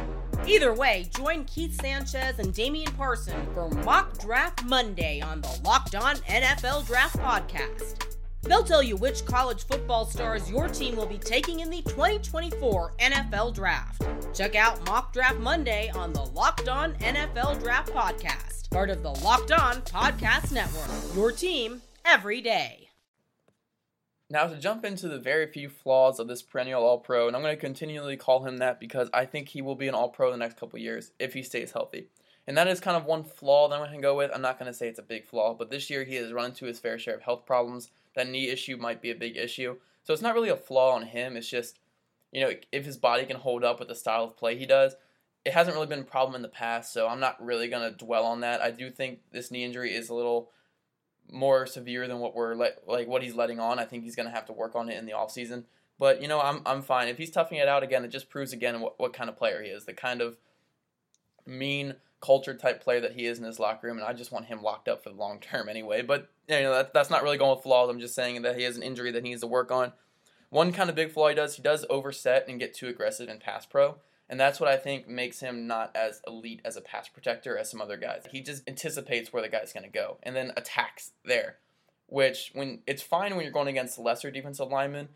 Either 0.47 0.73
way, 0.73 1.09
join 1.17 1.45
Keith 1.45 1.81
Sanchez 1.81 2.39
and 2.39 2.55
Damian 2.55 2.93
Parson 2.93 3.47
for 3.55 3.69
Mock 3.69 4.19
Draft 4.19 4.65
Monday 4.65 5.21
on 5.21 5.41
the 5.41 5.61
Locked 5.65 5.95
On 5.95 6.17
NFL 6.17 6.87
Draft 6.87 7.17
Podcast. 7.17 8.13
They'll 8.47 8.63
tell 8.63 8.83
you 8.83 8.97
which 8.97 9.25
college 9.25 9.65
football 9.65 10.05
stars 10.05 10.51
your 10.51 10.69
team 10.69 10.97
will 10.97 11.07
be 11.07 11.19
taking 11.19 11.61
in 11.61 11.71
the 11.71 11.83
2024 11.83 12.93
NFL 12.99 13.55
Draft. 13.55 14.03
Check 14.35 14.55
out 14.55 14.85
Mock 14.87 15.13
Draft 15.15 15.39
Monday 15.39 15.91
on 15.95 16.13
the 16.13 16.25
Locked 16.27 16.69
On 16.69 16.93
NFL 16.95 17.63
Draft 17.63 17.93
Podcast, 17.93 18.71
part 18.71 18.91
of 18.91 19.03
the 19.03 19.11
Locked 19.11 19.53
On 19.53 19.77
Podcast 19.83 20.53
Network. 20.53 21.15
Your 21.15 21.33
team 21.33 21.81
every 22.05 22.43
day. 22.43 22.91
Now, 24.29 24.47
to 24.47 24.57
jump 24.59 24.85
into 24.85 25.09
the 25.09 25.19
very 25.19 25.47
few 25.47 25.69
flaws 25.69 26.19
of 26.19 26.29
this 26.29 26.43
perennial 26.43 26.83
All 26.83 26.99
Pro, 26.99 27.27
and 27.27 27.37
I'm 27.37 27.43
going 27.43 27.55
to 27.55 27.61
continually 27.61 28.17
call 28.17 28.45
him 28.45 28.59
that 28.59 28.81
because 28.81 29.09
I 29.15 29.25
think 29.27 29.49
he 29.49 29.63
will 29.63 29.75
be 29.75 29.89
an 29.89 29.95
All 29.95 30.09
Pro 30.09 30.31
the 30.31 30.37
next 30.37 30.59
couple 30.59 30.79
years 30.79 31.13
if 31.19 31.33
he 31.35 31.43
stays 31.43 31.73
healthy. 31.73 32.09
And 32.47 32.59
that 32.59 32.69
is 32.69 32.81
kind 32.81 32.97
of 32.97 33.07
one 33.07 33.25
flaw 33.25 33.69
that 33.69 33.77
I'm 33.77 33.87
going 33.87 33.97
to 33.97 34.03
go 34.03 34.17
with. 34.17 34.31
I'm 34.35 34.43
not 34.43 34.59
going 34.59 34.71
to 34.71 34.77
say 34.77 34.89
it's 34.89 34.99
a 34.99 35.03
big 35.03 35.25
flaw, 35.25 35.55
but 35.55 35.71
this 35.71 35.89
year 35.89 36.05
he 36.05 36.17
has 36.17 36.33
run 36.33 36.47
into 36.47 36.67
his 36.67 36.79
fair 36.79 36.99
share 36.99 37.15
of 37.15 37.23
health 37.23 37.47
problems 37.47 37.91
that 38.14 38.29
knee 38.29 38.48
issue 38.48 38.77
might 38.77 39.03
be 39.03 39.11
a 39.11 39.14
big 39.14 39.37
issue. 39.37 39.77
So 40.03 40.12
it's 40.12 40.22
not 40.22 40.35
really 40.35 40.48
a 40.48 40.57
flaw 40.57 40.94
on 40.94 41.07
him. 41.07 41.37
It's 41.37 41.48
just, 41.48 41.79
you 42.33 42.40
know, 42.40 42.53
if 42.72 42.85
his 42.85 42.96
body 42.96 43.24
can 43.24 43.37
hold 43.37 43.64
up 43.64 43.79
with 43.79 43.88
the 43.88 43.94
style 43.94 44.24
of 44.24 44.37
play 44.37 44.57
he 44.57 44.66
does, 44.66 44.94
it 45.44 45.53
hasn't 45.53 45.74
really 45.74 45.87
been 45.87 46.00
a 46.00 46.05
problem 46.05 46.35
in 46.35 46.42
the 46.42 46.48
past. 46.48 46.92
So 46.92 47.09
I'm 47.09 47.20
not 47.20 47.42
really 47.44 47.68
going 47.68 47.90
to 47.90 48.05
dwell 48.05 48.24
on 48.24 48.40
that. 48.40 48.61
I 48.61 48.70
do 48.70 48.90
think 48.90 49.20
this 49.33 49.50
knee 49.50 49.64
injury 49.64 49.94
is 49.94 50.09
a 50.09 50.14
little 50.14 50.50
more 51.31 51.66
severe 51.66 52.07
than 52.07 52.18
what 52.18 52.35
we're 52.35 52.55
let, 52.55 52.87
like 52.87 53.09
what 53.09 53.22
he's 53.22 53.35
letting 53.35 53.61
on. 53.61 53.79
I 53.79 53.85
think 53.85 54.05
he's 54.05 54.16
going 54.16 54.29
to 54.29 54.35
have 54.35 54.46
to 54.46 54.53
work 54.53 54.74
on 54.74 54.88
it 54.88 54.98
in 54.98 55.07
the 55.07 55.12
off 55.12 55.31
season. 55.31 55.64
But 55.98 56.20
you 56.20 56.29
know, 56.29 56.40
I'm 56.40 56.61
I'm 56.66 56.83
fine 56.83 57.09
if 57.09 57.18
he's 57.18 57.31
toughing 57.31 57.59
it 57.59 57.68
out 57.68 57.83
again. 57.83 58.05
It 58.05 58.09
just 58.09 58.29
proves 58.29 58.53
again 58.53 58.81
what, 58.81 58.98
what 58.98 59.12
kind 59.12 59.31
of 59.31 59.37
player 59.37 59.62
he 59.62 59.68
is. 59.68 59.85
The 59.85 59.92
kind 59.92 60.20
of 60.20 60.37
mean 61.46 61.94
culture 62.25 62.55
type 62.55 62.83
player 62.83 63.01
that 63.03 63.13
he 63.13 63.27
is 63.27 63.39
in 63.39 63.45
his 63.45 63.59
locker 63.59 63.87
room, 63.87 63.99
and 63.99 64.07
I 64.07 64.15
just 64.15 64.33
want 64.33 64.47
him 64.47 64.63
locked 64.63 64.89
up 64.89 65.03
for 65.03 65.11
the 65.11 65.17
long 65.17 65.41
term 65.41 65.69
anyway. 65.69 66.01
But 66.03 66.29
you 66.49 66.61
know 66.61 66.73
that, 66.73 66.95
that's 66.95 67.11
not 67.11 67.23
really 67.23 67.37
going 67.37 67.55
with 67.55 67.63
flaws. 67.63 67.91
I'm 67.91 68.01
just 68.01 68.15
saying 68.15 68.43
that 68.43 68.57
he 68.57 68.63
has 68.63 68.77
an 68.77 68.83
injury 68.83 69.13
that 69.13 69.23
he 69.23 69.31
needs 69.31 69.43
to 69.43 69.47
work 69.47 69.71
on. 69.71 69.93
One 70.49 70.73
kind 70.73 70.89
of 70.89 70.97
big 70.97 71.11
flaw 71.11 71.29
he 71.29 71.35
does, 71.35 71.57
he 71.57 71.63
does 71.63 71.85
overset 71.91 72.47
and 72.49 72.59
get 72.61 72.75
too 72.75 72.89
aggressive 72.89 73.29
in 73.29 73.39
pass 73.39 73.67
pro, 73.67 73.97
and 74.29 74.41
that's 74.41 74.59
what 74.59 74.71
I 74.71 74.77
think 74.77 75.07
makes 75.07 75.41
him 75.41 75.67
not 75.67 75.95
as 75.95 76.23
elite 76.27 76.63
as 76.65 76.77
a 76.77 76.81
pass 76.81 77.09
protector 77.09 77.59
as 77.59 77.71
some 77.71 77.83
other 77.83 77.97
guys. 77.97 78.23
He 78.31 78.41
just 78.41 78.67
anticipates 78.67 79.33
where 79.33 79.43
the 79.43 79.49
guy's 79.49 79.73
going 79.73 79.85
to 79.85 79.91
go 79.91 80.19
and 80.23 80.35
then 80.35 80.53
attacks 80.57 81.13
there, 81.25 81.59
which 82.07 82.53
when 82.55 82.81
it's 82.87 83.03
fine 83.03 83.35
when 83.35 83.45
you're 83.45 83.53
going 83.53 83.69
against 83.69 83.99
lesser 83.99 84.31
defensive 84.31 84.69
linemen, 84.71 85.09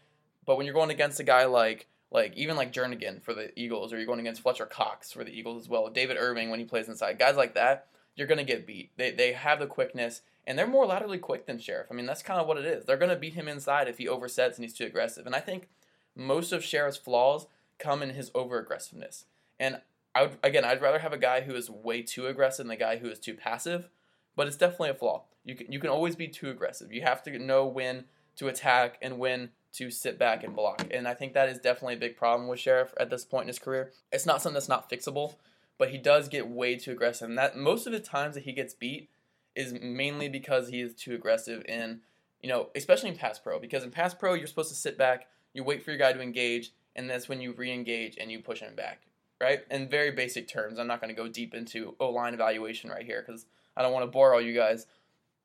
but 0.44 0.56
when 0.56 0.66
you're 0.66 0.74
going 0.74 0.90
against 0.90 1.20
a 1.20 1.24
guy 1.24 1.46
like 1.46 1.86
like 2.10 2.34
even 2.36 2.56
like 2.56 2.72
Jernigan 2.72 3.22
for 3.22 3.34
the 3.34 3.58
Eagles, 3.58 3.92
or 3.92 3.96
you're 3.96 4.06
going 4.06 4.20
against 4.20 4.42
Fletcher 4.42 4.66
Cox 4.66 5.12
for 5.12 5.24
the 5.24 5.36
Eagles 5.36 5.62
as 5.62 5.68
well. 5.68 5.88
David 5.90 6.16
Irving 6.18 6.50
when 6.50 6.58
he 6.58 6.64
plays 6.64 6.88
inside, 6.88 7.18
guys 7.18 7.36
like 7.36 7.54
that, 7.54 7.88
you're 8.16 8.26
gonna 8.26 8.44
get 8.44 8.66
beat. 8.66 8.90
They 8.96 9.10
they 9.10 9.32
have 9.32 9.58
the 9.60 9.66
quickness 9.66 10.22
and 10.46 10.58
they're 10.58 10.66
more 10.66 10.86
laterally 10.86 11.18
quick 11.18 11.46
than 11.46 11.58
Scherff. 11.58 11.86
I 11.90 11.94
mean 11.94 12.06
that's 12.06 12.22
kind 12.22 12.40
of 12.40 12.46
what 12.46 12.58
it 12.58 12.64
is. 12.64 12.84
They're 12.84 12.96
gonna 12.96 13.16
beat 13.16 13.34
him 13.34 13.48
inside 13.48 13.88
if 13.88 13.98
he 13.98 14.06
oversets 14.06 14.56
and 14.56 14.64
he's 14.64 14.74
too 14.74 14.86
aggressive. 14.86 15.26
And 15.26 15.34
I 15.34 15.40
think 15.40 15.68
most 16.16 16.52
of 16.52 16.62
Scherff's 16.62 16.96
flaws 16.96 17.46
come 17.78 18.02
in 18.02 18.10
his 18.10 18.30
over 18.34 18.58
aggressiveness. 18.58 19.26
And 19.60 19.80
I 20.14 20.22
would 20.22 20.38
again, 20.42 20.64
I'd 20.64 20.82
rather 20.82 20.98
have 21.00 21.12
a 21.12 21.18
guy 21.18 21.42
who 21.42 21.54
is 21.54 21.70
way 21.70 22.02
too 22.02 22.26
aggressive 22.26 22.66
than 22.66 22.72
a 22.72 22.76
guy 22.76 22.96
who 22.96 23.08
is 23.08 23.18
too 23.18 23.34
passive. 23.34 23.88
But 24.34 24.46
it's 24.46 24.56
definitely 24.56 24.90
a 24.90 24.94
flaw. 24.94 25.24
You 25.44 25.54
can 25.54 25.70
you 25.70 25.78
can 25.78 25.90
always 25.90 26.16
be 26.16 26.28
too 26.28 26.50
aggressive. 26.50 26.92
You 26.92 27.02
have 27.02 27.22
to 27.24 27.38
know 27.38 27.66
when 27.66 28.04
to 28.38 28.48
attack 28.48 28.98
and 29.02 29.18
when 29.18 29.50
to 29.74 29.90
sit 29.90 30.18
back 30.18 30.42
and 30.42 30.56
block. 30.56 30.86
And 30.90 31.06
I 31.06 31.14
think 31.14 31.34
that 31.34 31.48
is 31.48 31.58
definitely 31.58 31.94
a 31.94 31.98
big 31.98 32.16
problem 32.16 32.48
with 32.48 32.60
Scherff 32.60 32.92
at 32.98 33.10
this 33.10 33.24
point 33.24 33.44
in 33.44 33.48
his 33.48 33.58
career. 33.58 33.92
It's 34.10 34.26
not 34.26 34.40
something 34.40 34.54
that's 34.54 34.68
not 34.68 34.90
fixable, 34.90 35.36
but 35.76 35.90
he 35.90 35.98
does 35.98 36.28
get 36.28 36.48
way 36.48 36.76
too 36.76 36.92
aggressive. 36.92 37.28
And 37.28 37.38
that 37.38 37.56
most 37.56 37.86
of 37.86 37.92
the 37.92 38.00
times 38.00 38.34
that 38.34 38.44
he 38.44 38.52
gets 38.52 38.74
beat 38.74 39.10
is 39.54 39.72
mainly 39.72 40.28
because 40.28 40.68
he 40.68 40.80
is 40.80 40.94
too 40.94 41.14
aggressive 41.14 41.64
in, 41.68 42.00
you 42.40 42.48
know, 42.48 42.68
especially 42.74 43.10
in 43.10 43.16
pass 43.16 43.38
pro. 43.38 43.58
Because 43.58 43.84
in 43.84 43.90
pass 43.90 44.14
pro, 44.14 44.34
you're 44.34 44.46
supposed 44.46 44.70
to 44.70 44.74
sit 44.74 44.96
back, 44.96 45.26
you 45.52 45.62
wait 45.62 45.82
for 45.82 45.90
your 45.90 45.98
guy 45.98 46.12
to 46.12 46.20
engage, 46.20 46.72
and 46.96 47.08
that's 47.08 47.28
when 47.28 47.40
you 47.40 47.52
re-engage 47.52 48.16
and 48.18 48.30
you 48.30 48.40
push 48.40 48.60
him 48.60 48.74
back, 48.74 49.02
right? 49.40 49.60
In 49.70 49.88
very 49.88 50.10
basic 50.10 50.48
terms, 50.48 50.78
I'm 50.78 50.86
not 50.86 51.00
going 51.00 51.14
to 51.14 51.20
go 51.20 51.28
deep 51.28 51.54
into 51.54 51.94
O 52.00 52.10
line 52.10 52.34
evaluation 52.34 52.90
right 52.90 53.04
here 53.04 53.24
because 53.24 53.46
I 53.76 53.82
don't 53.82 53.92
want 53.92 54.04
to 54.04 54.10
bore 54.10 54.34
all 54.34 54.40
you 54.40 54.54
guys 54.54 54.86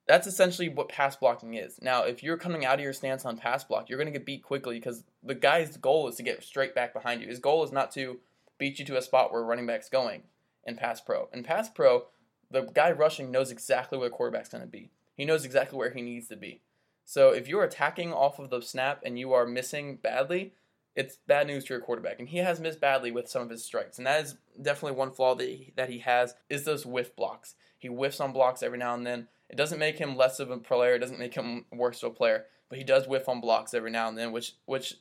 that's 0.08 0.28
essentially 0.28 0.70
what 0.70 0.90
pass 0.90 1.16
blocking 1.16 1.54
is. 1.54 1.80
Now, 1.82 2.04
if 2.04 2.24
you're 2.24 2.38
coming 2.38 2.66
out 2.66 2.76
of 2.76 2.82
your 2.82 2.94
stance 2.94 3.26
on 3.26 3.38
pass 3.38 3.64
block, 3.64 3.90
you're 3.90 3.98
going 3.98 4.12
to 4.12 4.18
get 4.18 4.26
beat 4.26 4.44
quickly 4.44 4.76
because 4.76 5.04
the 5.24 5.36
guy's 5.36 5.78
goal 5.78 6.08
is 6.08 6.16
to 6.16 6.24
get 6.24 6.44
straight 6.44 6.76
back 6.76 6.94
behind 6.94 7.22
you. 7.22 7.28
His 7.28 7.40
goal 7.40 7.64
is 7.64 7.72
not 7.72 7.92
to 7.92 8.20
beat 8.58 8.80
you 8.80 8.86
to 8.86 8.98
a 8.98 9.02
spot 9.02 9.32
where 9.32 9.44
running 9.44 9.66
back's 9.66 9.90
going 9.90 10.24
in 10.66 10.76
pass 10.76 11.00
pro. 11.00 11.30
In 11.34 11.44
pass 11.44 11.70
pro, 11.70 12.08
the 12.52 12.62
guy 12.62 12.92
rushing 12.92 13.32
knows 13.32 13.52
exactly 13.52 13.98
where 13.98 14.10
the 14.10 14.16
quarterback's 14.16 14.50
going 14.50 14.64
to 14.64 14.70
be. 14.70 14.92
He 15.16 15.26
knows 15.26 15.46
exactly 15.46 15.78
where 15.78 15.92
he 15.92 16.02
needs 16.02 16.28
to 16.28 16.36
be. 16.36 16.62
So 17.06 17.30
if 17.30 17.48
you're 17.48 17.64
attacking 17.64 18.14
off 18.14 18.40
of 18.40 18.50
the 18.50 18.62
snap 18.62 19.02
and 19.06 19.18
you 19.18 19.34
are 19.34 19.46
missing 19.46 19.98
badly, 20.02 20.54
it's 20.96 21.18
bad 21.28 21.48
news 21.48 21.66
to 21.66 21.74
your 21.74 21.82
quarterback. 21.82 22.20
And 22.20 22.30
he 22.30 22.38
has 22.38 22.60
missed 22.60 22.80
badly 22.80 23.12
with 23.12 23.30
some 23.30 23.42
of 23.42 23.50
his 23.50 23.64
strikes. 23.64 23.98
And 23.98 24.08
that 24.08 24.24
is 24.24 24.36
definitely 24.62 24.98
one 24.98 25.12
flaw 25.12 25.36
that 25.36 25.48
he, 25.48 25.74
that 25.76 25.90
he 25.90 26.00
has 26.00 26.36
is 26.50 26.66
those 26.66 26.86
whiff 26.86 27.16
blocks. 27.16 27.56
He 27.78 27.88
whiffs 27.88 28.20
on 28.20 28.32
blocks 28.32 28.64
every 28.64 28.78
now 28.78 28.94
and 28.94 29.06
then 29.06 29.28
it 29.54 29.56
doesn't 29.56 29.78
make 29.78 30.00
him 30.00 30.18
less 30.18 30.40
of 30.40 30.50
a 30.50 30.58
player. 30.58 30.96
It 30.96 31.00
doesn't 31.00 31.20
make 31.20 31.36
him 31.36 31.66
worse 31.72 32.02
of 32.02 32.12
a 32.12 32.16
player. 32.16 32.48
But 32.70 32.80
he 32.80 32.84
does 32.84 33.08
whiff 33.08 33.30
on 33.30 33.40
blocks 33.40 33.76
every 33.76 33.92
now 33.92 34.08
and 34.08 34.18
then, 34.18 34.32
which 34.32 34.54
which 34.66 34.96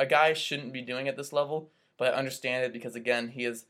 a 0.00 0.04
guy 0.04 0.32
shouldn't 0.32 0.72
be 0.72 0.82
doing 0.82 1.06
at 1.06 1.16
this 1.16 1.32
level. 1.32 1.70
But 1.96 2.12
I 2.12 2.16
understand 2.16 2.64
it 2.64 2.72
because 2.72 2.96
again, 2.96 3.28
he 3.28 3.44
is 3.44 3.66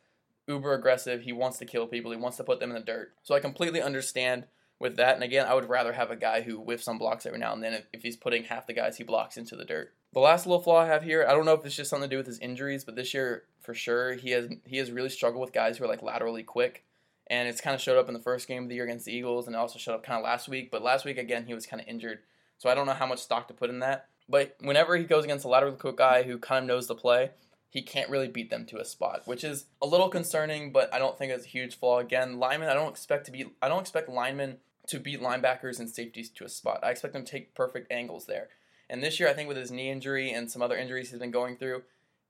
uber 0.49 0.73
aggressive. 0.73 1.21
He 1.21 1.33
wants 1.35 1.59
to 1.59 1.67
kill 1.67 1.87
people. 1.87 2.11
He 2.11 2.17
wants 2.17 2.39
to 2.39 2.45
put 2.45 2.59
them 2.59 2.71
in 2.71 2.77
the 2.77 2.81
dirt. 2.81 3.13
So 3.23 3.35
I 3.35 3.41
completely 3.41 3.83
understand 3.83 4.47
with 4.79 4.97
that. 4.97 5.15
And 5.15 5.23
again, 5.23 5.45
I 5.47 5.53
would 5.53 5.69
rather 5.69 5.93
have 5.93 6.11
a 6.11 6.17
guy 6.17 6.41
who 6.41 6.57
whiffs 6.57 6.89
on 6.89 6.97
blocks 6.97 7.27
every 7.27 7.39
now 7.39 7.53
and 7.53 7.63
then 7.63 7.75
if, 7.75 7.87
if 7.93 8.03
he's 8.03 8.17
putting 8.17 8.45
half 8.45 8.67
the 8.67 8.73
guys 8.73 8.97
he 8.97 9.05
blocks 9.05 9.37
into 9.37 9.57
the 9.57 9.67
dirt. 9.67 9.93
The 10.15 10.21
last 10.21 10.47
little 10.47 10.63
flaw 10.63 10.79
I 10.79 10.87
have 10.87 11.03
here, 11.03 11.27
I 11.29 11.33
don't 11.33 11.45
know 11.45 11.53
if 11.53 11.67
it's 11.67 11.77
just 11.77 11.91
something 11.91 12.09
to 12.09 12.15
do 12.15 12.19
with 12.19 12.27
his 12.27 12.39
injuries, 12.39 12.83
but 12.83 12.97
this 12.97 13.13
year 13.13 13.43
for 13.61 13.75
sure 13.75 14.15
he 14.15 14.31
has 14.31 14.49
he 14.65 14.79
has 14.79 14.91
really 14.91 15.11
struggled 15.11 15.43
with 15.43 15.53
guys 15.53 15.77
who 15.77 15.85
are 15.85 15.89
like 15.89 16.03
laterally 16.03 16.45
quick 16.45 16.87
and 17.29 17.49
it's 17.49 17.61
kind 17.61 17.75
of 17.75 17.81
showed 17.81 17.99
up 17.99 18.09
in 18.09 18.15
the 18.15 18.21
first 18.21 18.49
game 18.49 18.65
of 18.65 18.69
the 18.69 18.75
year 18.75 18.85
against 18.85 19.07
the 19.07 19.13
Eagles, 19.13 19.47
and 19.47 19.57
it 19.57 19.59
also 19.59 19.79
showed 19.79 19.95
up 19.95 20.03
kind 20.03 20.19
of 20.19 20.25
last 20.25 20.49
week. 20.49 20.71
But 20.71 20.83
last 20.83 21.05
week 21.05 21.19
again, 21.19 21.47
he 21.47 21.55
was 21.55 21.67
kind 21.67 21.81
of 21.81 21.89
injured, 21.89 22.21
so 22.59 22.69
I 22.69 22.75
don't 22.75 22.87
know 22.87 22.93
how 22.93 23.07
much 23.07 23.23
stock 23.23 23.49
to 23.49 23.55
put 23.55 23.71
in 23.71 23.81
that. 23.81 24.09
But 24.29 24.57
whenever 24.61 24.97
he 24.97 25.05
goes 25.05 25.25
against 25.25 25.45
a 25.45 25.49
lateral 25.49 25.73
quick 25.73 25.97
guy 25.97 26.23
who 26.23 26.39
kind 26.39 26.65
of 26.65 26.69
knows 26.69 26.87
the 26.87 26.95
play, 26.95 27.31
he 27.69 27.83
can't 27.83 28.09
really 28.09 28.29
beat 28.29 28.51
them 28.51 28.65
to 28.67 28.79
a 28.79 28.85
spot, 28.85 29.23
which 29.25 29.45
is 29.45 29.67
a 29.83 29.87
little 29.87 30.09
concerning. 30.09 30.73
But 30.73 30.93
I 30.95 30.99
don't 30.99 31.19
think 31.19 31.33
it's 31.33 31.45
a 31.45 31.49
huge 31.49 31.79
flaw. 31.79 31.99
Again, 31.99 32.39
linemen, 32.39 32.69
I 32.69 32.75
don't 32.75 32.91
expect 32.91 33.27
to 33.27 33.33
be, 33.33 33.47
I 33.61 33.69
don't 33.69 33.81
expect 33.81 34.09
linemen 34.09 34.59
to 34.87 34.99
beat 34.99 35.21
linebackers 35.21 35.79
and 35.79 35.89
safeties 35.89 36.31
to 36.31 36.45
a 36.45 36.49
spot. 36.49 36.81
I 36.83 36.91
expect 36.91 37.15
them 37.15 37.25
to 37.25 37.31
take 37.31 37.55
perfect 37.55 37.91
angles 37.91 38.27
there. 38.27 38.49
And 38.89 39.03
this 39.03 39.19
year, 39.19 39.29
I 39.29 39.33
think 39.33 39.49
with 39.49 39.57
his 39.57 39.71
knee 39.71 39.91
injury 39.91 40.31
and 40.31 40.51
some 40.51 40.63
other 40.63 40.77
injuries 40.77 41.11
he's 41.11 41.19
been 41.19 41.31
going 41.31 41.57
through, 41.57 41.83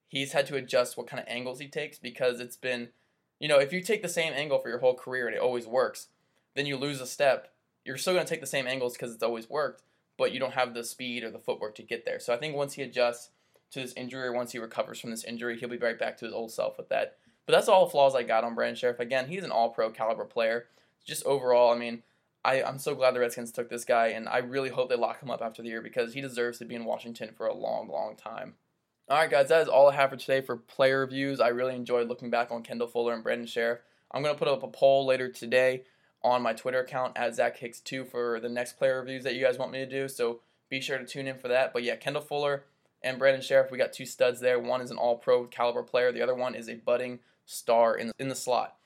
he's 0.09 0.33
had 0.33 0.47
to 0.47 0.57
adjust 0.57 0.97
what 0.97 1.09
kind 1.09 1.21
of 1.21 1.29
angles 1.29 1.59
he 1.59 1.69
takes 1.69 1.99
because 1.99 2.41
it's 2.41 2.57
been 2.57 2.91
you 3.39 3.49
know, 3.49 3.59
if 3.59 3.73
you 3.73 3.81
take 3.81 4.03
the 4.03 4.09
same 4.09 4.33
angle 4.33 4.59
for 4.59 4.69
your 4.69 4.79
whole 4.79 4.95
career 4.95 5.27
and 5.27 5.37
it 5.37 5.43
always 5.43 5.67
works, 5.67 6.09
then 6.55 6.67
you 6.67 6.77
lose 6.77 7.01
a 7.01 7.07
step. 7.07 7.53
You're 7.85 7.99
still 7.99 8.15
going 8.15 8.25
to 8.25 8.31
take 8.31 8.41
the 8.41 8.47
same 8.47 8.67
angles 8.67 8.95
because 8.95 9.13
it's 9.13 9.23
always 9.23 9.51
worked, 9.51 9.83
but 10.17 10.33
you 10.33 10.41
don't 10.41 10.55
have 10.55 10.75
the 10.75 10.85
speed 10.85 11.25
or 11.25 11.31
the 11.31 11.39
footwork 11.39 11.75
to 11.77 11.83
get 11.83 12.05
there. 12.05 12.21
So 12.21 12.33
I 12.33 12.37
think 12.37 12.57
once 12.57 12.75
he 12.75 12.83
adjusts 12.83 13.31
to 13.73 13.81
this 13.81 13.93
injury 13.95 14.29
or 14.29 14.33
once 14.33 14.53
he 14.53 14.59
recovers 14.59 15.01
from 15.01 15.11
this 15.11 15.25
injury, 15.25 15.59
he'll 15.59 15.69
be 15.69 15.77
right 15.77 15.99
back 15.99 16.17
to 16.19 16.25
his 16.25 16.35
old 16.35 16.53
self 16.53 16.79
with 16.79 16.89
that. 16.89 17.17
But 17.47 17.53
that's 17.53 17.69
all 17.69 17.85
the 17.85 17.91
flaws 17.91 18.15
I 18.15 18.23
got 18.23 18.45
on 18.45 18.55
Brandon 18.55 18.77
Scherff. 18.77 19.01
Again, 19.01 19.29
he's 19.29 19.45
an 19.45 19.51
all 19.51 19.71
pro 19.71 19.91
caliber 19.91 20.25
player. 20.25 20.67
Just 21.05 21.27
overall, 21.27 21.75
I 21.75 21.77
mean, 21.77 22.03
I, 22.45 22.63
I'm 22.63 22.79
so 22.79 22.95
glad 22.95 23.15
the 23.15 23.21
Redskins 23.21 23.53
took 23.53 23.69
this 23.69 23.85
guy, 23.85 24.09
and 24.09 24.29
I 24.29 24.39
really 24.39 24.71
hope 24.71 24.89
they 24.89 24.97
lock 24.97 25.23
him 25.23 25.31
up 25.31 25.43
after 25.43 25.63
the 25.63 25.69
year 25.69 25.83
because 25.83 26.15
he 26.15 26.21
deserves 26.21 26.59
to 26.59 26.65
be 26.65 26.75
in 26.75 26.85
Washington 26.85 27.31
for 27.37 27.47
a 27.47 27.55
long, 27.55 27.89
long 27.89 28.17
time. 28.17 28.55
All 29.07 29.19
right, 29.19 29.31
guys, 29.31 29.49
that 29.49 29.61
is 29.61 29.69
all 29.69 29.91
I 29.91 29.95
have 29.97 30.09
for 30.09 30.17
today 30.17 30.41
for 30.41 30.57
player 30.57 31.01
reviews. 31.01 31.39
I 31.39 31.49
really 31.49 31.75
enjoyed 31.75 32.09
looking 32.09 32.31
back 32.31 32.51
on 32.51 32.63
Kendall 32.63 32.87
Fuller 32.87 33.13
and 33.13 33.23
Brandon 33.23 33.47
Scherff. 33.47 33.81
I'm 34.11 34.23
going 34.23 34.35
to 34.35 34.39
put 34.39 34.49
up 34.49 34.63
a 34.63 34.69
poll 34.69 35.05
later 35.05 35.29
today 35.29 35.83
on 36.23 36.41
my 36.41 36.55
Twitter 36.55 36.81
account 36.81 37.13
at 37.15 37.35
Zach 37.35 37.61
Hicks2 37.61 38.09
for 38.09 38.41
the 38.41 38.49
next 38.49 38.79
player 38.79 38.99
reviews 38.99 39.23
that 39.25 39.35
you 39.35 39.45
guys 39.45 39.59
want 39.59 39.73
me 39.73 39.81
to 39.81 39.87
do. 39.87 40.09
So 40.09 40.41
be 40.71 40.81
sure 40.81 40.97
to 40.97 41.05
tune 41.05 41.27
in 41.27 41.37
for 41.37 41.49
that. 41.49 41.75
But 41.75 41.83
yeah, 41.83 41.97
Kendall 41.97 42.23
Fuller 42.23 42.65
and 43.03 43.19
Brandon 43.19 43.43
Scherff, 43.43 43.71
we 43.71 43.77
got 43.77 43.93
two 43.93 44.07
studs 44.07 44.41
there. 44.41 44.59
One 44.59 44.81
is 44.81 44.91
an 44.91 44.97
all 44.97 45.19
pro 45.19 45.45
caliber 45.45 45.83
player, 45.83 46.11
the 46.11 46.23
other 46.23 46.35
one 46.35 46.55
is 46.55 46.71
a 46.71 46.77
budding 46.77 47.19
star 47.45 47.95
in, 47.95 48.11
in 48.19 48.29
the 48.29 48.35
slot 48.35 48.77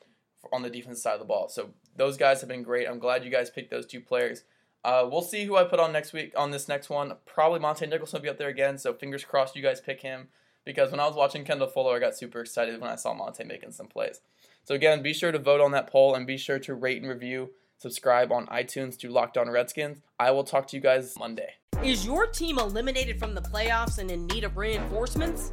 on 0.52 0.62
the 0.62 0.70
defense 0.70 1.00
side 1.00 1.14
of 1.14 1.20
the 1.20 1.26
ball. 1.26 1.48
So 1.48 1.70
those 1.94 2.16
guys 2.16 2.40
have 2.40 2.48
been 2.48 2.64
great. 2.64 2.88
I'm 2.88 2.98
glad 2.98 3.24
you 3.24 3.30
guys 3.30 3.50
picked 3.50 3.70
those 3.70 3.86
two 3.86 4.00
players. 4.00 4.42
Uh, 4.88 5.06
we'll 5.06 5.20
see 5.20 5.44
who 5.44 5.54
I 5.54 5.64
put 5.64 5.80
on 5.80 5.92
next 5.92 6.14
week 6.14 6.32
on 6.34 6.50
this 6.50 6.66
next 6.66 6.88
one. 6.88 7.12
Probably 7.26 7.60
Montae 7.60 7.86
Nicholson 7.86 8.16
will 8.16 8.22
be 8.22 8.30
up 8.30 8.38
there 8.38 8.48
again, 8.48 8.78
so 8.78 8.94
fingers 8.94 9.22
crossed 9.22 9.54
you 9.54 9.60
guys 9.60 9.82
pick 9.82 10.00
him. 10.00 10.28
Because 10.64 10.90
when 10.90 10.98
I 10.98 11.06
was 11.06 11.14
watching 11.14 11.44
Kendall 11.44 11.66
Fuller, 11.68 11.94
I 11.94 11.98
got 11.98 12.16
super 12.16 12.40
excited 12.40 12.80
when 12.80 12.90
I 12.90 12.94
saw 12.94 13.12
Montae 13.14 13.46
making 13.46 13.72
some 13.72 13.86
plays. 13.86 14.22
So 14.64 14.74
again, 14.74 15.02
be 15.02 15.12
sure 15.12 15.30
to 15.30 15.38
vote 15.38 15.60
on 15.60 15.72
that 15.72 15.88
poll 15.90 16.14
and 16.14 16.26
be 16.26 16.38
sure 16.38 16.58
to 16.60 16.74
rate 16.74 17.02
and 17.02 17.10
review, 17.10 17.50
subscribe 17.76 18.32
on 18.32 18.46
iTunes 18.46 18.98
to 19.00 19.10
Locked 19.10 19.36
On 19.36 19.50
Redskins. 19.50 19.98
I 20.18 20.30
will 20.30 20.42
talk 20.42 20.66
to 20.68 20.76
you 20.76 20.80
guys 20.80 21.14
Monday. 21.18 21.50
Is 21.84 22.06
your 22.06 22.26
team 22.26 22.58
eliminated 22.58 23.18
from 23.18 23.34
the 23.34 23.42
playoffs 23.42 23.98
and 23.98 24.10
in 24.10 24.26
need 24.26 24.44
of 24.44 24.56
reinforcements? 24.56 25.52